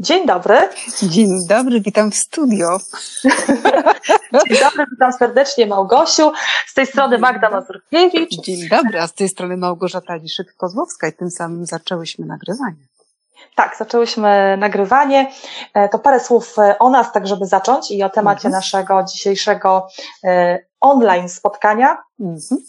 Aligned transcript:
Dzień 0.00 0.26
dobry. 0.26 0.56
Dzień 1.02 1.28
dobry, 1.48 1.80
witam 1.80 2.10
w 2.10 2.14
studio. 2.14 2.78
Dzień 4.48 4.58
dobry, 4.60 4.86
witam 4.90 5.12
serdecznie 5.12 5.66
Małgosiu. 5.66 6.32
Z 6.66 6.74
tej 6.74 6.86
strony 6.86 7.18
Magda 7.18 7.50
Mazurkiewicz. 7.50 8.30
Dzień 8.30 8.68
dobry, 8.68 9.00
a 9.00 9.06
z 9.06 9.14
tej 9.14 9.28
strony 9.28 9.56
Małgorzata 9.56 10.16
Liszyk-Kozłowska 10.16 11.08
i 11.08 11.12
tym 11.12 11.30
samym 11.30 11.66
zaczęłyśmy 11.66 12.26
nagrywanie. 12.26 12.86
Tak, 13.54 13.76
zaczęłyśmy 13.76 14.56
nagrywanie. 14.56 15.30
E, 15.74 15.88
to 15.88 15.98
parę 15.98 16.20
słów 16.20 16.58
e, 16.58 16.78
o 16.78 16.90
nas, 16.90 17.12
tak 17.12 17.26
żeby 17.26 17.46
zacząć 17.46 17.90
i 17.90 18.02
o 18.02 18.10
temacie 18.10 18.48
mhm. 18.48 18.52
naszego 18.52 19.04
dzisiejszego 19.04 19.88
e, 20.24 20.58
online 20.80 21.28
spotkania. 21.28 21.98
Mhm. 22.20 22.60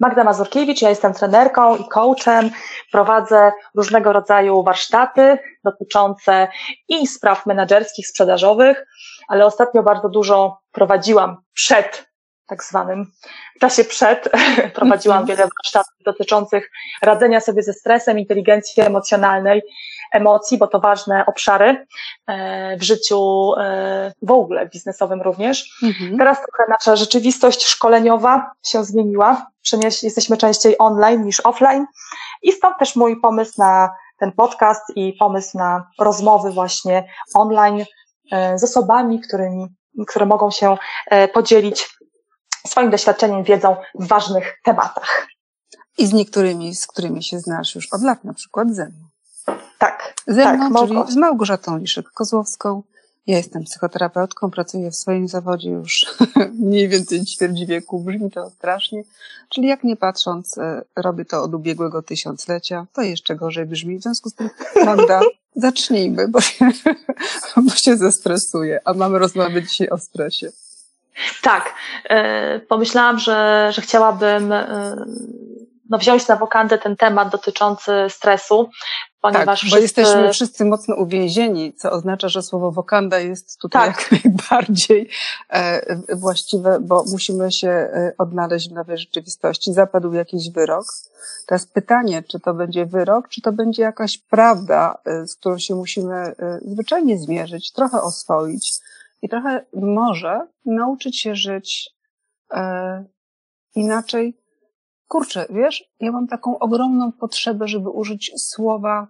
Magda 0.00 0.24
Mazurkiewicz, 0.24 0.82
ja 0.82 0.88
jestem 0.88 1.14
trenerką 1.14 1.76
i 1.76 1.88
coachem. 1.88 2.50
Prowadzę 2.92 3.52
różnego 3.76 4.12
rodzaju 4.12 4.62
warsztaty 4.62 5.38
dotyczące 5.64 6.48
i 6.88 7.06
spraw 7.06 7.46
menedżerskich, 7.46 8.08
sprzedażowych, 8.08 8.86
ale 9.28 9.46
ostatnio 9.46 9.82
bardzo 9.82 10.08
dużo 10.08 10.60
prowadziłam 10.72 11.36
przed 11.54 12.07
tak 12.48 12.64
zwanym 12.64 13.06
w 13.56 13.60
czasie 13.60 13.84
przed 13.84 14.28
prowadziłam 14.74 15.26
wiele 15.26 15.48
warsztatów 15.56 16.02
dotyczących 16.04 16.70
radzenia 17.02 17.40
sobie 17.40 17.62
ze 17.62 17.72
stresem, 17.72 18.18
inteligencji 18.18 18.82
emocjonalnej, 18.82 19.62
emocji, 20.12 20.58
bo 20.58 20.66
to 20.66 20.80
ważne 20.80 21.26
obszary 21.26 21.86
e, 22.26 22.76
w 22.76 22.82
życiu 22.82 23.52
e, 23.56 24.12
w 24.22 24.30
ogóle 24.30 24.68
biznesowym 24.68 25.22
również. 25.22 25.78
Mhm. 25.82 26.18
Teraz 26.18 26.38
trochę 26.38 26.70
nasza 26.70 26.96
rzeczywistość 26.96 27.64
szkoleniowa 27.64 28.50
się 28.66 28.84
zmieniła. 28.84 29.46
Przenieś, 29.62 30.02
jesteśmy 30.02 30.36
częściej 30.36 30.76
online 30.78 31.24
niż 31.24 31.40
offline 31.40 31.86
i 32.42 32.52
stąd 32.52 32.78
też 32.78 32.96
mój 32.96 33.20
pomysł 33.20 33.52
na 33.58 33.90
ten 34.18 34.32
podcast 34.32 34.82
i 34.96 35.12
pomysł 35.12 35.58
na 35.58 35.90
rozmowy 35.98 36.50
właśnie 36.50 37.08
online 37.34 37.84
e, 38.32 38.58
z 38.58 38.64
osobami, 38.64 39.20
którymi, 39.20 39.66
które 40.06 40.26
mogą 40.26 40.50
się 40.50 40.76
podzielić 41.32 41.97
swoim 42.68 42.90
doświadczeniem, 42.90 43.44
wiedzą 43.44 43.76
w 43.94 44.06
ważnych 44.06 44.58
tematach. 44.64 45.26
I 45.98 46.06
z 46.06 46.12
niektórymi, 46.12 46.74
z 46.74 46.86
którymi 46.86 47.22
się 47.22 47.40
znasz 47.40 47.74
już 47.74 47.92
od 47.92 48.02
lat, 48.02 48.24
na 48.24 48.34
przykład 48.34 48.74
ze 48.74 48.84
mną. 48.84 49.08
Tak. 49.78 50.14
Ze 50.26 50.42
tak, 50.42 50.60
mną, 50.60 50.86
czyli 50.86 51.12
z 51.12 51.16
Małgorzatą 51.16 51.78
Liszyk-Kozłowską. 51.78 52.82
Ja 53.26 53.36
jestem 53.36 53.64
psychoterapeutką, 53.64 54.50
pracuję 54.50 54.90
w 54.90 54.96
swoim 54.96 55.28
zawodzie 55.28 55.70
już 55.70 56.06
mniej 56.66 56.88
więcej 56.88 57.24
ćwierć 57.24 57.64
wieku, 57.64 58.00
brzmi 58.00 58.30
to 58.30 58.50
strasznie. 58.50 59.04
Czyli 59.48 59.68
jak 59.68 59.84
nie 59.84 59.96
patrząc, 59.96 60.58
e, 60.58 60.82
robię 60.96 61.24
to 61.24 61.42
od 61.42 61.54
ubiegłego 61.54 62.02
tysiąclecia, 62.02 62.86
to 62.92 63.02
jeszcze 63.02 63.36
gorzej 63.36 63.66
brzmi. 63.66 63.98
W 63.98 64.02
związku 64.02 64.30
z 64.30 64.34
tym, 64.34 64.50
Magda, 64.84 65.20
zacznijmy, 65.56 66.28
bo 66.28 66.40
się, 66.40 66.68
bo 67.66 67.70
się 67.70 67.96
zestresuję, 67.96 68.80
a 68.84 68.94
mamy 68.94 69.18
rozmawiać 69.18 69.70
dzisiaj 69.70 69.88
o 69.88 69.98
stresie. 69.98 70.52
Tak, 71.42 71.74
e, 72.04 72.60
pomyślałam, 72.60 73.18
że, 73.18 73.68
że 73.72 73.82
chciałabym 73.82 74.52
e, 74.52 74.96
no, 75.90 75.98
wziąć 75.98 76.28
na 76.28 76.36
wokandę 76.36 76.78
ten 76.78 76.96
temat 76.96 77.28
dotyczący 77.28 77.92
stresu, 78.08 78.70
ponieważ 79.20 79.46
tak, 79.46 79.56
wszyscy... 79.56 79.76
bo 79.76 79.82
jesteśmy 79.82 80.32
wszyscy 80.32 80.64
mocno 80.64 80.96
uwięzieni, 80.96 81.72
co 81.74 81.90
oznacza, 81.90 82.28
że 82.28 82.42
słowo 82.42 82.70
wokanda 82.72 83.18
jest 83.18 83.60
tutaj 83.60 83.94
tak. 83.94 84.12
jak 84.12 84.24
najbardziej 84.24 85.08
e, 85.50 86.16
właściwe, 86.16 86.78
bo 86.80 87.04
musimy 87.10 87.52
się 87.52 87.90
odnaleźć 88.18 88.68
w 88.68 88.72
nowej 88.72 88.98
rzeczywistości. 88.98 89.72
Zapadł 89.72 90.12
jakiś 90.12 90.50
wyrok. 90.50 90.84
Teraz 91.46 91.66
pytanie, 91.66 92.22
czy 92.22 92.40
to 92.40 92.54
będzie 92.54 92.86
wyrok, 92.86 93.28
czy 93.28 93.40
to 93.40 93.52
będzie 93.52 93.82
jakaś 93.82 94.18
prawda, 94.18 94.98
z 95.26 95.36
którą 95.36 95.58
się 95.58 95.74
musimy 95.74 96.34
zwyczajnie 96.66 97.18
zmierzyć, 97.18 97.72
trochę 97.72 98.02
oswoić, 98.02 98.72
i 99.22 99.28
trochę 99.28 99.66
może 99.74 100.40
nauczyć 100.64 101.20
się 101.20 101.34
żyć 101.34 101.90
e, 102.54 103.04
inaczej. 103.74 104.38
Kurczę, 105.08 105.46
wiesz, 105.50 105.84
ja 106.00 106.12
mam 106.12 106.26
taką 106.26 106.58
ogromną 106.58 107.12
potrzebę, 107.12 107.68
żeby 107.68 107.90
użyć 107.90 108.32
słowa 108.36 109.06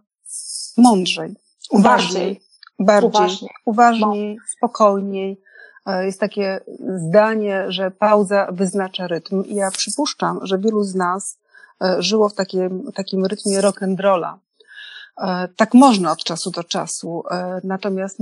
mądrzej, 0.77 1.35
uważniej, 1.71 2.41
bardziej, 2.79 3.09
uważniej, 3.09 3.51
uważniej 3.65 4.37
no. 4.37 4.43
spokojniej. 4.57 5.41
E, 5.87 6.07
jest 6.07 6.21
takie 6.21 6.61
zdanie, 7.09 7.65
że 7.69 7.91
pauza 7.91 8.49
wyznacza 8.53 9.07
rytm 9.07 9.45
i 9.45 9.55
ja 9.55 9.71
przypuszczam, 9.71 10.39
że 10.43 10.59
wielu 10.59 10.83
z 10.83 10.95
nas 10.95 11.39
e, 11.83 12.03
żyło 12.03 12.29
w 12.29 12.35
takim, 12.35 12.93
takim 12.93 13.27
rytmie 13.27 13.61
rock'n'rolla, 13.61 14.35
tak 15.57 15.75
można 15.75 16.13
od 16.13 16.25
czasu 16.25 16.51
do 16.51 16.65
czasu, 16.65 17.23
e, 17.31 17.61
natomiast 17.65 18.19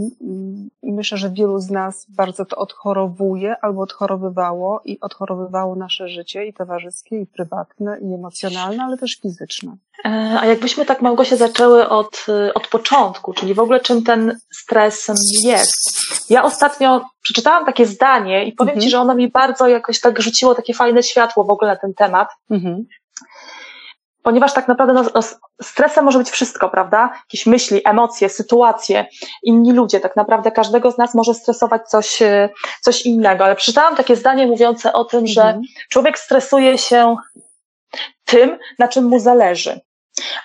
myślę, 0.83 1.19
że 1.19 1.31
wielu 1.31 1.59
z 1.59 1.71
nas 1.71 2.07
bardzo 2.09 2.45
to 2.45 2.57
odchorowuje 2.57 3.57
albo 3.63 3.83
odchorowywało 3.83 4.81
i 4.85 5.01
odchorowywało 5.01 5.77
nasze 5.77 6.09
życie 6.09 6.47
i 6.47 6.53
towarzyskie, 6.53 7.21
i 7.21 7.27
prywatne, 7.27 7.99
i 8.01 8.15
emocjonalne, 8.15 8.85
ale 8.85 8.99
też 8.99 9.21
fizyczne. 9.23 9.77
E, 10.05 10.09
a 10.41 10.47
jakbyśmy 10.47 10.85
tak 10.85 11.03
Małgosia 11.03 11.37
zaczęły 11.37 11.89
od, 11.89 12.27
od 12.55 12.69
początku, 12.69 13.33
czyli 13.33 13.55
w 13.55 13.61
ogóle 13.61 13.81
czym 13.81 14.03
ten 14.03 14.39
stres 14.53 15.11
jest. 15.45 16.01
Ja 16.31 16.45
ostatnio 16.45 17.05
przeczytałam 17.23 17.67
takie 17.67 17.87
zdanie 17.87 18.45
i 18.45 18.53
powiem 18.53 18.75
mhm. 18.75 18.83
Ci, 18.83 18.91
że 18.91 19.01
ono 19.01 19.15
mi 19.15 19.29
bardzo 19.31 19.69
jakoś 19.69 20.01
tak 20.01 20.23
rzuciło 20.23 20.55
takie 20.55 20.75
fajne 20.75 21.03
światło 21.03 21.45
w 21.45 21.51
ogóle 21.51 21.71
na 21.71 21.77
ten 21.77 21.95
temat. 21.95 22.29
Mhm 22.51 22.87
ponieważ 24.27 24.55
tak 24.55 24.69
naprawdę 24.69 24.95
no, 24.95 25.03
no, 25.15 25.21
stresem 25.63 26.05
może 26.05 26.19
być 26.19 26.31
wszystko, 26.31 26.69
prawda? 26.69 27.11
Jakieś 27.25 27.47
myśli, 27.47 27.81
emocje, 27.85 28.29
sytuacje, 28.29 29.07
inni 29.43 29.73
ludzie, 29.73 30.01
tak 30.01 30.17
naprawdę 30.17 30.51
każdego 30.51 30.91
z 30.91 30.99
nas 30.99 31.15
może 31.15 31.35
stresować 31.35 31.89
coś, 31.89 32.23
e, 32.23 32.49
coś 32.81 33.07
innego, 33.07 33.45
ale 33.45 33.57
przeczytałam 33.57 33.97
takie 33.97 34.17
zdanie 34.17 34.47
mówiące 34.47 34.93
o 34.93 35.05
tym, 35.05 35.21
mhm. 35.21 35.35
że 35.35 35.61
człowiek 35.91 36.19
stresuje 36.19 36.79
się 36.79 37.17
tym, 38.25 38.59
na 38.79 38.89
czym 38.89 39.05
mu 39.05 39.19
zależy. 39.19 39.81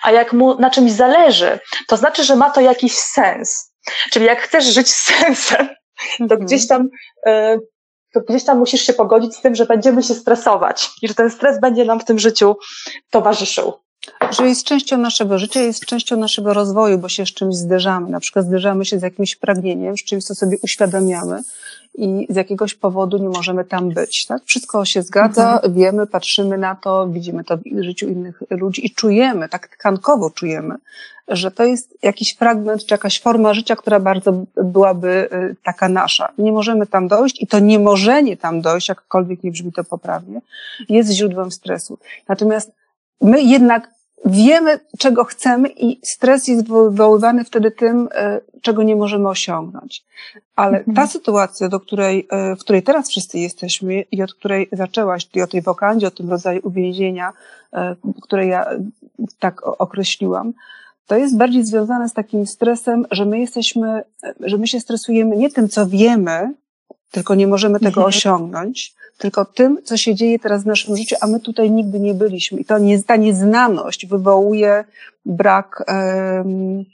A 0.02 0.10
jak 0.10 0.32
mu 0.32 0.54
na 0.54 0.70
czymś 0.70 0.92
zależy, 0.92 1.58
to 1.88 1.96
znaczy, 1.96 2.24
że 2.24 2.36
ma 2.36 2.50
to 2.50 2.60
jakiś 2.60 2.98
sens. 2.98 3.72
Czyli 4.12 4.26
jak 4.26 4.40
chcesz 4.40 4.64
żyć 4.64 4.90
z 4.90 5.02
sensem, 5.02 5.68
to 6.18 6.24
mhm. 6.24 6.40
gdzieś 6.40 6.68
tam 6.68 6.88
y, 7.26 7.60
to 8.12 8.20
gdzieś 8.20 8.44
tam 8.44 8.58
musisz 8.58 8.80
się 8.80 8.92
pogodzić 8.92 9.36
z 9.36 9.40
tym, 9.40 9.54
że 9.54 9.66
będziemy 9.66 10.02
się 10.02 10.14
stresować 10.14 10.90
i 11.02 11.08
że 11.08 11.14
ten 11.14 11.30
stres 11.30 11.60
będzie 11.60 11.84
nam 11.84 12.00
w 12.00 12.04
tym 12.04 12.18
życiu 12.18 12.56
towarzyszył. 13.10 13.72
Że 14.30 14.48
jest 14.48 14.64
częścią 14.64 14.98
naszego 14.98 15.38
życia, 15.38 15.60
jest 15.60 15.86
częścią 15.86 16.16
naszego 16.16 16.54
rozwoju, 16.54 16.98
bo 16.98 17.08
się 17.08 17.26
z 17.26 17.34
czymś 17.34 17.54
zderzamy. 17.54 18.10
Na 18.10 18.20
przykład 18.20 18.44
zderzamy 18.44 18.84
się 18.84 18.98
z 18.98 19.02
jakimś 19.02 19.36
pragnieniem, 19.36 19.96
z 19.96 20.04
czymś, 20.04 20.24
co 20.24 20.34
sobie 20.34 20.56
uświadamiamy 20.62 21.42
i 21.94 22.26
z 22.30 22.36
jakiegoś 22.36 22.74
powodu 22.74 23.18
nie 23.18 23.28
możemy 23.28 23.64
tam 23.64 23.90
być. 23.90 24.26
Tak? 24.26 24.42
Wszystko 24.44 24.84
się 24.84 25.02
zgadza, 25.02 25.52
mhm. 25.52 25.74
wiemy, 25.74 26.06
patrzymy 26.06 26.58
na 26.58 26.74
to, 26.74 27.08
widzimy 27.08 27.44
to 27.44 27.56
w 27.56 27.82
życiu 27.82 28.08
innych 28.08 28.42
ludzi 28.50 28.86
i 28.86 28.90
czujemy, 28.90 29.48
tak 29.48 29.68
tkankowo 29.68 30.30
czujemy, 30.30 30.74
że 31.28 31.50
to 31.50 31.64
jest 31.64 31.98
jakiś 32.02 32.36
fragment 32.36 32.86
czy 32.86 32.94
jakaś 32.94 33.20
forma 33.20 33.54
życia, 33.54 33.76
która 33.76 34.00
bardzo 34.00 34.32
byłaby 34.56 35.28
y, 35.32 35.56
taka 35.64 35.88
nasza. 35.88 36.28
Nie 36.38 36.52
możemy 36.52 36.86
tam 36.86 37.08
dojść 37.08 37.42
i 37.42 37.46
to 37.46 37.58
niemożenie 37.58 38.36
tam 38.36 38.60
dojść, 38.60 38.88
jakkolwiek 38.88 39.42
nie 39.42 39.50
brzmi 39.50 39.72
to 39.72 39.84
poprawnie, 39.84 40.40
jest 40.88 41.10
źródłem 41.10 41.50
stresu. 41.50 41.98
Natomiast 42.28 42.72
my 43.20 43.42
jednak 43.42 43.90
wiemy, 44.24 44.80
czego 44.98 45.24
chcemy 45.24 45.68
i 45.68 46.00
stres 46.02 46.48
jest 46.48 46.68
wywoływany 46.68 47.44
wtedy 47.44 47.70
tym, 47.70 48.08
e, 48.14 48.40
czego 48.62 48.82
nie 48.82 48.96
możemy 48.96 49.28
osiągnąć. 49.28 50.04
Ale 50.56 50.78
mhm. 50.78 50.96
ta 50.96 51.06
sytuacja, 51.06 51.68
do 51.68 51.80
której, 51.80 52.26
e, 52.30 52.56
w 52.56 52.60
której 52.60 52.82
teraz 52.82 53.08
wszyscy 53.08 53.38
jesteśmy 53.38 54.00
i 54.00 54.22
od 54.22 54.34
której 54.34 54.68
zaczęłaś, 54.72 55.28
czyli 55.28 55.42
o 55.42 55.46
tej 55.46 55.62
wokandzie, 55.62 56.06
o 56.06 56.10
tym 56.10 56.30
rodzaju 56.30 56.60
uwięzienia, 56.64 57.32
e, 57.72 57.96
które 58.22 58.46
ja 58.46 58.66
tak 59.38 59.66
określiłam, 59.66 60.52
to 61.06 61.16
jest 61.16 61.36
bardziej 61.36 61.64
związane 61.64 62.08
z 62.08 62.12
takim 62.12 62.46
stresem, 62.46 63.06
że 63.10 63.24
my 63.24 63.40
jesteśmy, 63.40 64.02
że 64.40 64.58
my 64.58 64.66
się 64.66 64.80
stresujemy 64.80 65.36
nie 65.36 65.50
tym, 65.50 65.68
co 65.68 65.86
wiemy, 65.86 66.54
tylko 67.10 67.34
nie 67.34 67.46
możemy 67.46 67.78
tego 67.80 67.88
mhm. 67.88 68.06
osiągnąć, 68.06 68.94
tylko 69.18 69.44
tym, 69.44 69.78
co 69.84 69.96
się 69.96 70.14
dzieje 70.14 70.38
teraz 70.38 70.62
w 70.62 70.66
naszym 70.66 70.96
życiu, 70.96 71.16
a 71.20 71.26
my 71.26 71.40
tutaj 71.40 71.70
nigdy 71.70 72.00
nie 72.00 72.14
byliśmy. 72.14 72.60
I 72.60 72.64
to 72.64 72.78
nie, 72.78 73.02
ta 73.02 73.16
nieznaność 73.16 74.06
wywołuje 74.06 74.84
brak, 75.26 75.84
um, 75.88 76.84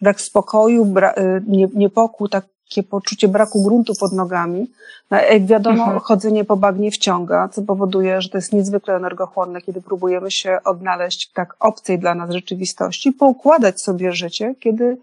brak 0.00 0.20
spokoju, 0.20 0.84
bra, 0.84 1.12
e, 1.12 1.40
nie, 1.46 1.68
niepokój, 1.74 2.28
takie 2.28 2.82
poczucie 2.82 3.28
braku 3.28 3.62
gruntu 3.62 3.92
pod 4.00 4.12
nogami. 4.12 4.70
No, 5.10 5.16
jak 5.16 5.46
wiadomo, 5.46 5.82
mhm. 5.82 6.00
chodzenie 6.00 6.44
po 6.44 6.56
bagnie 6.56 6.90
wciąga, 6.90 7.48
co 7.48 7.62
powoduje, 7.62 8.22
że 8.22 8.28
to 8.28 8.38
jest 8.38 8.52
niezwykle 8.52 8.96
energochłonne, 8.96 9.62
kiedy 9.62 9.82
próbujemy 9.82 10.30
się 10.30 10.58
odnaleźć 10.64 11.30
w 11.30 11.32
tak 11.32 11.56
obcej 11.60 11.98
dla 11.98 12.14
nas 12.14 12.30
rzeczywistości, 12.30 13.12
poukładać 13.12 13.80
sobie 13.80 14.12
życie, 14.12 14.54
kiedy 14.60 14.96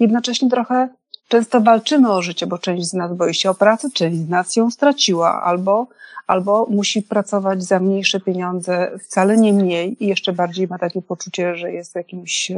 jednocześnie 0.00 0.50
trochę 0.50 0.88
często 1.28 1.60
walczymy 1.60 2.12
o 2.12 2.22
życie, 2.22 2.46
bo 2.46 2.58
część 2.58 2.86
z 2.86 2.94
nas 2.94 3.14
boi 3.14 3.34
się 3.34 3.50
o 3.50 3.54
pracę, 3.54 3.88
część 3.94 4.16
z 4.16 4.28
nas 4.28 4.56
ją 4.56 4.70
straciła, 4.70 5.42
albo, 5.42 5.86
albo 6.28 6.66
musi 6.70 7.02
pracować 7.02 7.62
za 7.62 7.80
mniejsze 7.80 8.20
pieniądze, 8.20 8.98
wcale 9.02 9.36
nie 9.36 9.52
mniej 9.52 10.04
i 10.04 10.06
jeszcze 10.06 10.32
bardziej 10.32 10.68
ma 10.68 10.78
takie 10.78 11.02
poczucie, 11.02 11.56
że 11.56 11.72
jest 11.72 11.94
jakimś 11.94 12.52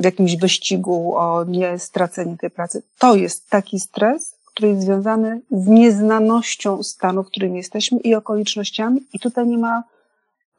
w 0.00 0.04
jakimś 0.04 0.36
wyścigu 0.36 1.16
o 1.16 1.44
niestracenie 1.44 2.36
tej 2.36 2.50
pracy. 2.50 2.82
To 2.98 3.16
jest 3.16 3.50
taki 3.50 3.80
stres, 3.80 4.36
który 4.46 4.68
jest 4.68 4.82
związany 4.82 5.40
z 5.50 5.66
nieznanością 5.66 6.82
stanu, 6.82 7.22
w 7.22 7.26
którym 7.26 7.56
jesteśmy 7.56 7.98
i 7.98 8.14
okolicznościami, 8.14 9.00
i 9.12 9.18
tutaj 9.18 9.46
nie 9.46 9.58
ma, 9.58 9.82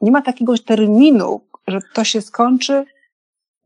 nie 0.00 0.10
ma 0.10 0.22
takiego 0.22 0.58
terminu, 0.58 1.40
że 1.66 1.78
to 1.94 2.04
się 2.04 2.20
skończy 2.20 2.84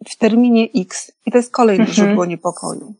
w 0.08 0.16
terminie 0.16 0.68
X. 0.76 1.12
I 1.26 1.30
to 1.30 1.38
jest 1.38 1.50
kolejne 1.50 1.84
mhm. 1.84 1.94
źródło 1.94 2.24
niepokoju. 2.24 2.94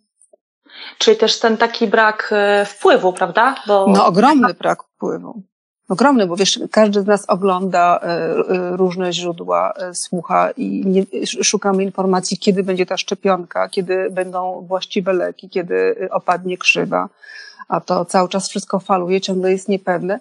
Czyli 0.98 1.16
też 1.16 1.40
ten 1.40 1.56
taki 1.56 1.86
brak 1.86 2.30
e, 2.32 2.64
wpływu, 2.64 3.12
prawda? 3.12 3.54
Bo... 3.66 3.86
No, 3.88 4.06
ogromny 4.06 4.54
brak 4.54 4.82
wpływu. 4.82 5.42
Ogromny, 5.88 6.26
bo 6.26 6.36
wiesz, 6.36 6.60
każdy 6.70 7.02
z 7.02 7.06
nas 7.06 7.24
ogląda 7.28 8.00
e, 8.02 8.06
e, 8.06 8.76
różne 8.76 9.12
źródła, 9.12 9.72
słucha 9.92 10.50
i 10.50 10.82
nie, 10.86 11.04
szukamy 11.42 11.84
informacji, 11.84 12.38
kiedy 12.38 12.62
będzie 12.62 12.86
ta 12.86 12.96
szczepionka, 12.96 13.68
kiedy 13.68 14.10
będą 14.10 14.64
właściwe 14.68 15.12
leki, 15.12 15.48
kiedy 15.48 16.08
opadnie 16.10 16.58
krzywa, 16.58 17.08
a 17.68 17.80
to 17.80 18.04
cały 18.04 18.28
czas 18.28 18.48
wszystko 18.48 18.78
faluje, 18.78 19.20
ciągle 19.20 19.52
jest 19.52 19.68
niepewne. 19.68 20.20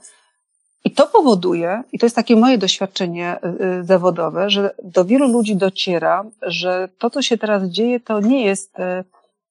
I 0.86 0.92
to 0.92 1.08
powoduje, 1.08 1.84
i 1.92 2.00
to 2.00 2.06
jest 2.06 2.16
takie 2.16 2.36
moje 2.36 2.58
doświadczenie 2.58 3.38
zawodowe, 3.84 4.50
że 4.50 4.76
do 4.84 5.06
wielu 5.06 5.28
ludzi 5.28 5.56
dociera, 5.56 6.26
że 6.42 6.90
to, 6.98 7.10
co 7.10 7.22
się 7.22 7.38
teraz 7.38 7.64
dzieje, 7.64 8.00
to 8.00 8.20
nie 8.20 8.46
jest 8.46 8.78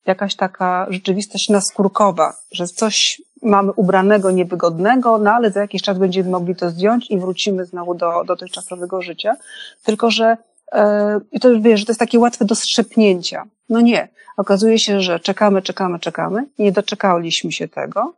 jakaś 0.06 0.34
taka 0.34 0.86
rzeczywistość 0.90 1.48
naskórkowa, 1.48 2.36
że 2.52 2.66
coś 2.66 3.22
mamy 3.42 3.72
ubranego, 3.72 4.30
niewygodnego, 4.30 5.18
no 5.18 5.32
ale 5.32 5.50
za 5.50 5.60
jakiś 5.60 5.82
czas 5.82 5.98
będziemy 5.98 6.30
mogli 6.30 6.56
to 6.56 6.70
zdjąć 6.70 7.10
i 7.10 7.18
wrócimy 7.18 7.64
znowu 7.64 7.94
do 7.94 8.24
dotychczasowego 8.24 9.02
życia. 9.02 9.36
Tylko, 9.84 10.10
że 10.10 10.36
e, 10.72 11.20
i 11.32 11.40
to 11.40 11.60
wiesz, 11.60 11.80
że 11.80 11.86
to 11.86 11.92
jest 11.92 12.00
takie 12.00 12.18
łatwe 12.18 12.44
do 12.44 12.54
strzepnięcia. 12.54 13.44
No 13.68 13.80
nie. 13.80 14.08
Okazuje 14.36 14.78
się, 14.78 15.00
że 15.00 15.20
czekamy, 15.20 15.62
czekamy, 15.62 15.98
czekamy, 15.98 16.46
nie 16.58 16.72
doczekaliśmy 16.72 17.52
się 17.52 17.68
tego 17.68 18.14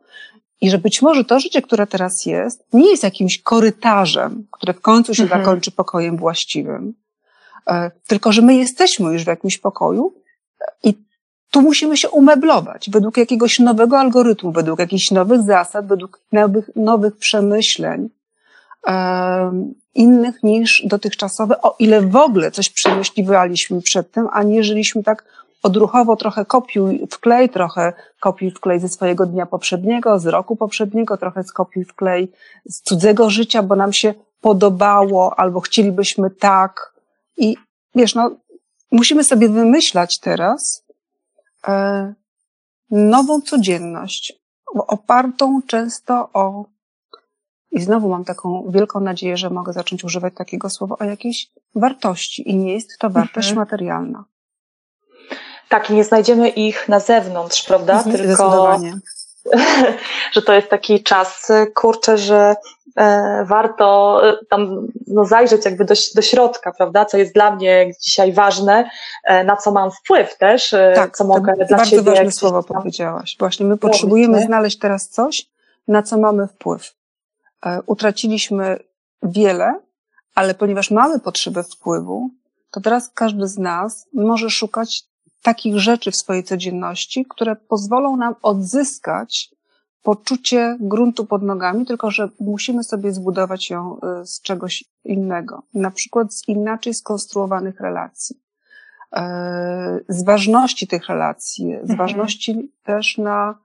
i 0.61 0.69
że 0.69 0.77
być 0.77 1.01
może 1.01 1.25
to 1.25 1.39
życie, 1.39 1.61
które 1.61 1.87
teraz 1.87 2.25
jest, 2.25 2.63
nie 2.73 2.89
jest 2.89 3.03
jakimś 3.03 3.41
korytarzem, 3.41 4.47
które 4.51 4.73
w 4.73 4.81
końcu 4.81 5.15
się 5.15 5.23
mhm. 5.23 5.41
zakończy 5.41 5.71
pokojem 5.71 6.17
właściwym, 6.17 6.93
e, 7.67 7.91
tylko 8.07 8.31
że 8.31 8.41
my 8.41 8.55
jesteśmy 8.55 9.13
już 9.13 9.23
w 9.23 9.27
jakimś 9.27 9.57
pokoju 9.57 10.13
i 10.83 11.04
tu 11.55 11.61
musimy 11.61 11.97
się 11.97 12.09
umeblować 12.09 12.89
według 12.89 13.17
jakiegoś 13.17 13.59
nowego 13.59 13.99
algorytmu, 13.99 14.51
według 14.51 14.79
jakichś 14.79 15.11
nowych 15.11 15.41
zasad, 15.41 15.87
według 15.87 16.21
nowych, 16.31 16.69
nowych 16.75 17.17
przemyśleń, 17.17 18.09
um, 18.87 19.73
innych 19.93 20.43
niż 20.43 20.83
dotychczasowe, 20.85 21.61
o 21.61 21.75
ile 21.79 22.01
w 22.01 22.15
ogóle 22.15 22.51
coś 22.51 22.69
przemyśliwaliśmy 22.69 23.81
przed 23.81 24.11
tym, 24.11 24.27
a 24.31 24.43
nie 24.43 24.63
żyliśmy 24.63 25.03
tak 25.03 25.23
odruchowo 25.63 26.15
trochę 26.15 26.45
kopiuj 26.45 27.07
wklej, 27.11 27.49
trochę 27.49 27.93
kopiuj 28.19 28.51
wklej 28.51 28.79
ze 28.79 28.89
swojego 28.89 29.25
dnia 29.25 29.45
poprzedniego, 29.45 30.19
z 30.19 30.25
roku 30.25 30.55
poprzedniego, 30.55 31.17
trochę 31.17 31.43
skopiuj 31.43 31.85
wklej 31.85 32.31
z 32.65 32.81
cudzego 32.81 33.29
życia, 33.29 33.63
bo 33.63 33.75
nam 33.75 33.93
się 33.93 34.13
podobało, 34.41 35.39
albo 35.39 35.59
chcielibyśmy 35.59 36.29
tak. 36.29 36.93
I 37.37 37.57
wiesz, 37.95 38.15
no, 38.15 38.31
musimy 38.91 39.23
sobie 39.23 39.49
wymyślać 39.49 40.19
teraz, 40.19 40.84
nową 42.91 43.41
codzienność, 43.41 44.33
opartą 44.75 45.61
często 45.67 46.29
o, 46.33 46.65
i 47.71 47.81
znowu 47.81 48.09
mam 48.09 48.25
taką 48.25 48.71
wielką 48.71 48.99
nadzieję, 48.99 49.37
że 49.37 49.49
mogę 49.49 49.73
zacząć 49.73 50.03
używać 50.03 50.33
takiego 50.35 50.69
słowa, 50.69 50.95
o 50.99 51.03
jakiejś 51.03 51.51
wartości. 51.75 52.49
I 52.49 52.55
nie 52.55 52.73
jest 52.73 52.97
to 52.99 53.09
wartość 53.09 53.49
mhm. 53.49 53.67
materialna. 53.67 54.25
Tak, 55.69 55.89
i 55.89 55.93
nie 55.93 56.03
znajdziemy 56.03 56.49
ich 56.49 56.89
na 56.89 56.99
zewnątrz, 56.99 57.65
prawda? 57.65 57.97
Mhm, 57.97 58.17
Tylko, 58.17 58.77
że 60.33 60.41
to 60.41 60.53
jest 60.53 60.69
taki 60.69 61.03
czas, 61.03 61.51
kurczę, 61.73 62.17
że 62.17 62.55
E, 62.95 63.45
warto 63.45 64.19
e, 64.29 64.45
tam 64.49 64.87
no, 65.07 65.25
zajrzeć 65.25 65.65
jakby 65.65 65.85
do, 65.85 65.93
do 66.15 66.21
środka, 66.21 66.71
prawda, 66.71 67.05
co 67.05 67.17
jest 67.17 67.33
dla 67.33 67.55
mnie 67.55 67.91
dzisiaj 68.01 68.33
ważne, 68.33 68.89
e, 69.23 69.43
na 69.43 69.55
co 69.55 69.71
mam 69.71 69.91
wpływ 69.91 70.37
też, 70.37 70.75
tak, 70.95 71.17
co 71.17 71.23
mogę 71.23 71.53
dla 71.55 71.65
bardzo 71.77 71.89
siebie. 71.89 72.01
Bardzo 72.01 72.17
ważne 72.17 72.31
słowo 72.31 72.63
tam... 72.63 72.77
powiedziałaś. 72.77 73.35
Właśnie 73.39 73.65
my 73.65 73.77
potrzebujemy 73.77 74.45
znaleźć 74.45 74.79
teraz 74.79 75.09
coś, 75.09 75.45
na 75.87 76.03
co 76.03 76.17
mamy 76.17 76.47
wpływ. 76.47 76.95
Utraciliśmy 77.85 78.79
wiele, 79.23 79.79
ale 80.35 80.53
ponieważ 80.53 80.91
mamy 80.91 81.19
potrzebę 81.19 81.63
wpływu, 81.63 82.29
to 82.71 82.81
teraz 82.81 83.09
każdy 83.13 83.47
z 83.47 83.57
nas 83.57 84.07
może 84.13 84.49
szukać 84.49 85.03
takich 85.45 85.79
rzeczy 85.79 86.11
w 86.11 86.15
swojej 86.15 86.43
codzienności, 86.43 87.25
które 87.29 87.55
pozwolą 87.55 88.17
nam 88.17 88.35
odzyskać 88.41 89.49
poczucie 90.03 90.77
gruntu 90.79 91.25
pod 91.25 91.43
nogami, 91.43 91.85
tylko 91.85 92.11
że 92.11 92.29
musimy 92.39 92.83
sobie 92.83 93.11
zbudować 93.11 93.69
ją 93.69 93.97
y, 94.21 94.25
z 94.25 94.41
czegoś 94.41 94.83
innego, 95.03 95.63
na 95.73 95.91
przykład 95.91 96.33
z 96.33 96.47
inaczej 96.47 96.93
skonstruowanych 96.93 97.79
relacji, 97.79 98.35
y, 98.35 99.19
z 100.09 100.23
ważności 100.23 100.87
tych 100.87 101.07
relacji, 101.07 101.65
z 101.83 101.91
mhm. 101.91 101.97
ważności 101.97 102.71
też 102.83 103.17
na, 103.17 103.55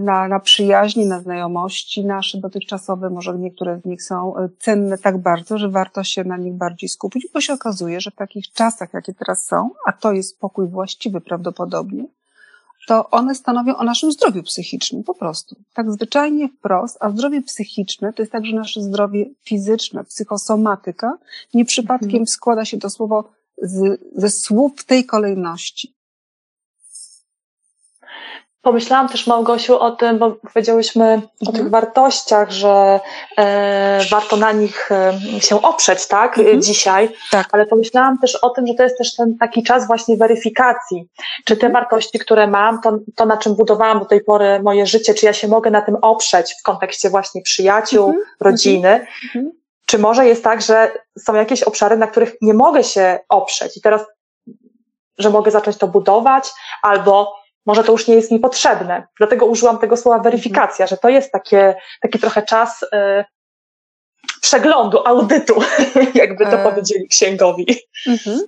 na, 0.00 0.28
na 0.28 0.40
przyjaźni, 0.40 1.06
na 1.06 1.20
znajomości 1.20 2.04
nasze 2.04 2.38
dotychczasowe, 2.38 3.10
może 3.10 3.38
niektóre 3.38 3.80
z 3.80 3.84
nich 3.84 4.02
są 4.02 4.34
cenne 4.58 4.98
tak 4.98 5.18
bardzo, 5.18 5.58
że 5.58 5.68
warto 5.68 6.04
się 6.04 6.24
na 6.24 6.36
nich 6.36 6.54
bardziej 6.54 6.88
skupić, 6.88 7.26
bo 7.34 7.40
się 7.40 7.52
okazuje, 7.52 8.00
że 8.00 8.10
w 8.10 8.14
takich 8.14 8.52
czasach, 8.52 8.94
jakie 8.94 9.14
teraz 9.14 9.46
są, 9.46 9.70
a 9.86 9.92
to 9.92 10.12
jest 10.12 10.40
pokój 10.40 10.68
właściwy 10.68 11.20
prawdopodobnie, 11.20 12.04
to 12.86 13.10
one 13.10 13.34
stanowią 13.34 13.76
o 13.76 13.84
naszym 13.84 14.12
zdrowiu 14.12 14.42
psychicznym, 14.42 15.04
po 15.04 15.14
prostu. 15.14 15.56
Tak 15.74 15.92
zwyczajnie 15.92 16.48
wprost, 16.48 16.98
a 17.00 17.10
zdrowie 17.10 17.42
psychiczne 17.42 18.12
to 18.12 18.22
jest 18.22 18.32
także 18.32 18.56
nasze 18.56 18.82
zdrowie 18.82 19.26
fizyczne, 19.42 20.04
psychosomatyka. 20.04 21.18
Nie 21.54 21.64
przypadkiem 21.64 22.08
mhm. 22.08 22.26
składa 22.26 22.64
się 22.64 22.78
to 22.78 22.90
słowo 22.90 23.30
z, 23.62 24.00
ze 24.16 24.30
słów 24.30 24.72
w 24.76 24.84
tej 24.84 25.04
kolejności 25.04 25.95
pomyślałam 28.66 29.08
też, 29.08 29.26
Małgosiu, 29.26 29.78
o 29.78 29.90
tym, 29.90 30.18
bo 30.18 30.30
powiedziałyśmy 30.30 31.04
mhm. 31.04 31.28
o 31.46 31.52
tych 31.52 31.70
wartościach, 31.70 32.50
że 32.50 33.00
e, 33.38 34.00
warto 34.10 34.36
na 34.36 34.52
nich 34.52 34.92
e, 34.92 35.12
się 35.40 35.62
oprzeć, 35.62 36.06
tak, 36.06 36.38
mhm. 36.38 36.62
dzisiaj. 36.62 37.08
Tak. 37.30 37.48
Ale 37.52 37.66
pomyślałam 37.66 38.18
też 38.18 38.36
o 38.36 38.50
tym, 38.50 38.66
że 38.66 38.74
to 38.74 38.82
jest 38.82 38.98
też 38.98 39.16
ten 39.16 39.38
taki 39.38 39.62
czas 39.62 39.86
właśnie 39.86 40.16
weryfikacji. 40.16 41.08
Czy 41.44 41.56
te 41.56 41.66
mhm. 41.66 41.72
wartości, 41.72 42.18
które 42.18 42.46
mam, 42.46 42.80
to, 42.80 42.98
to 43.16 43.26
na 43.26 43.36
czym 43.36 43.54
budowałam 43.54 43.98
do 43.98 44.04
tej 44.04 44.24
pory 44.24 44.60
moje 44.62 44.86
życie, 44.86 45.14
czy 45.14 45.26
ja 45.26 45.32
się 45.32 45.48
mogę 45.48 45.70
na 45.70 45.82
tym 45.82 45.96
oprzeć 46.02 46.54
w 46.60 46.62
kontekście 46.62 47.10
właśnie 47.10 47.42
przyjaciół, 47.42 48.06
mhm. 48.06 48.24
rodziny. 48.40 49.06
Mhm. 49.24 49.52
Czy 49.86 49.98
może 49.98 50.26
jest 50.26 50.44
tak, 50.44 50.62
że 50.62 50.92
są 51.18 51.34
jakieś 51.34 51.62
obszary, 51.62 51.96
na 51.96 52.06
których 52.06 52.34
nie 52.40 52.54
mogę 52.54 52.84
się 52.84 53.18
oprzeć 53.28 53.76
i 53.76 53.80
teraz, 53.80 54.02
że 55.18 55.30
mogę 55.30 55.50
zacząć 55.50 55.76
to 55.76 55.88
budować, 55.88 56.50
albo 56.82 57.45
może 57.66 57.84
to 57.84 57.92
już 57.92 58.08
nie 58.08 58.14
jest 58.14 58.30
mi 58.30 58.40
potrzebne. 58.40 59.06
Dlatego 59.18 59.46
użyłam 59.46 59.78
tego 59.78 59.96
słowa 59.96 60.18
weryfikacja, 60.18 60.86
że 60.86 60.96
to 60.96 61.08
jest 61.08 61.32
takie, 61.32 61.74
taki 62.00 62.18
trochę 62.18 62.42
czas 62.42 62.82
y, 62.82 62.86
przeglądu, 64.40 64.98
audytu, 65.06 65.54
jakby 66.14 66.44
to 66.44 66.60
e... 66.60 66.64
powiedzieli 66.64 67.08
księgowi. 67.08 67.66
Mhm. 68.06 68.40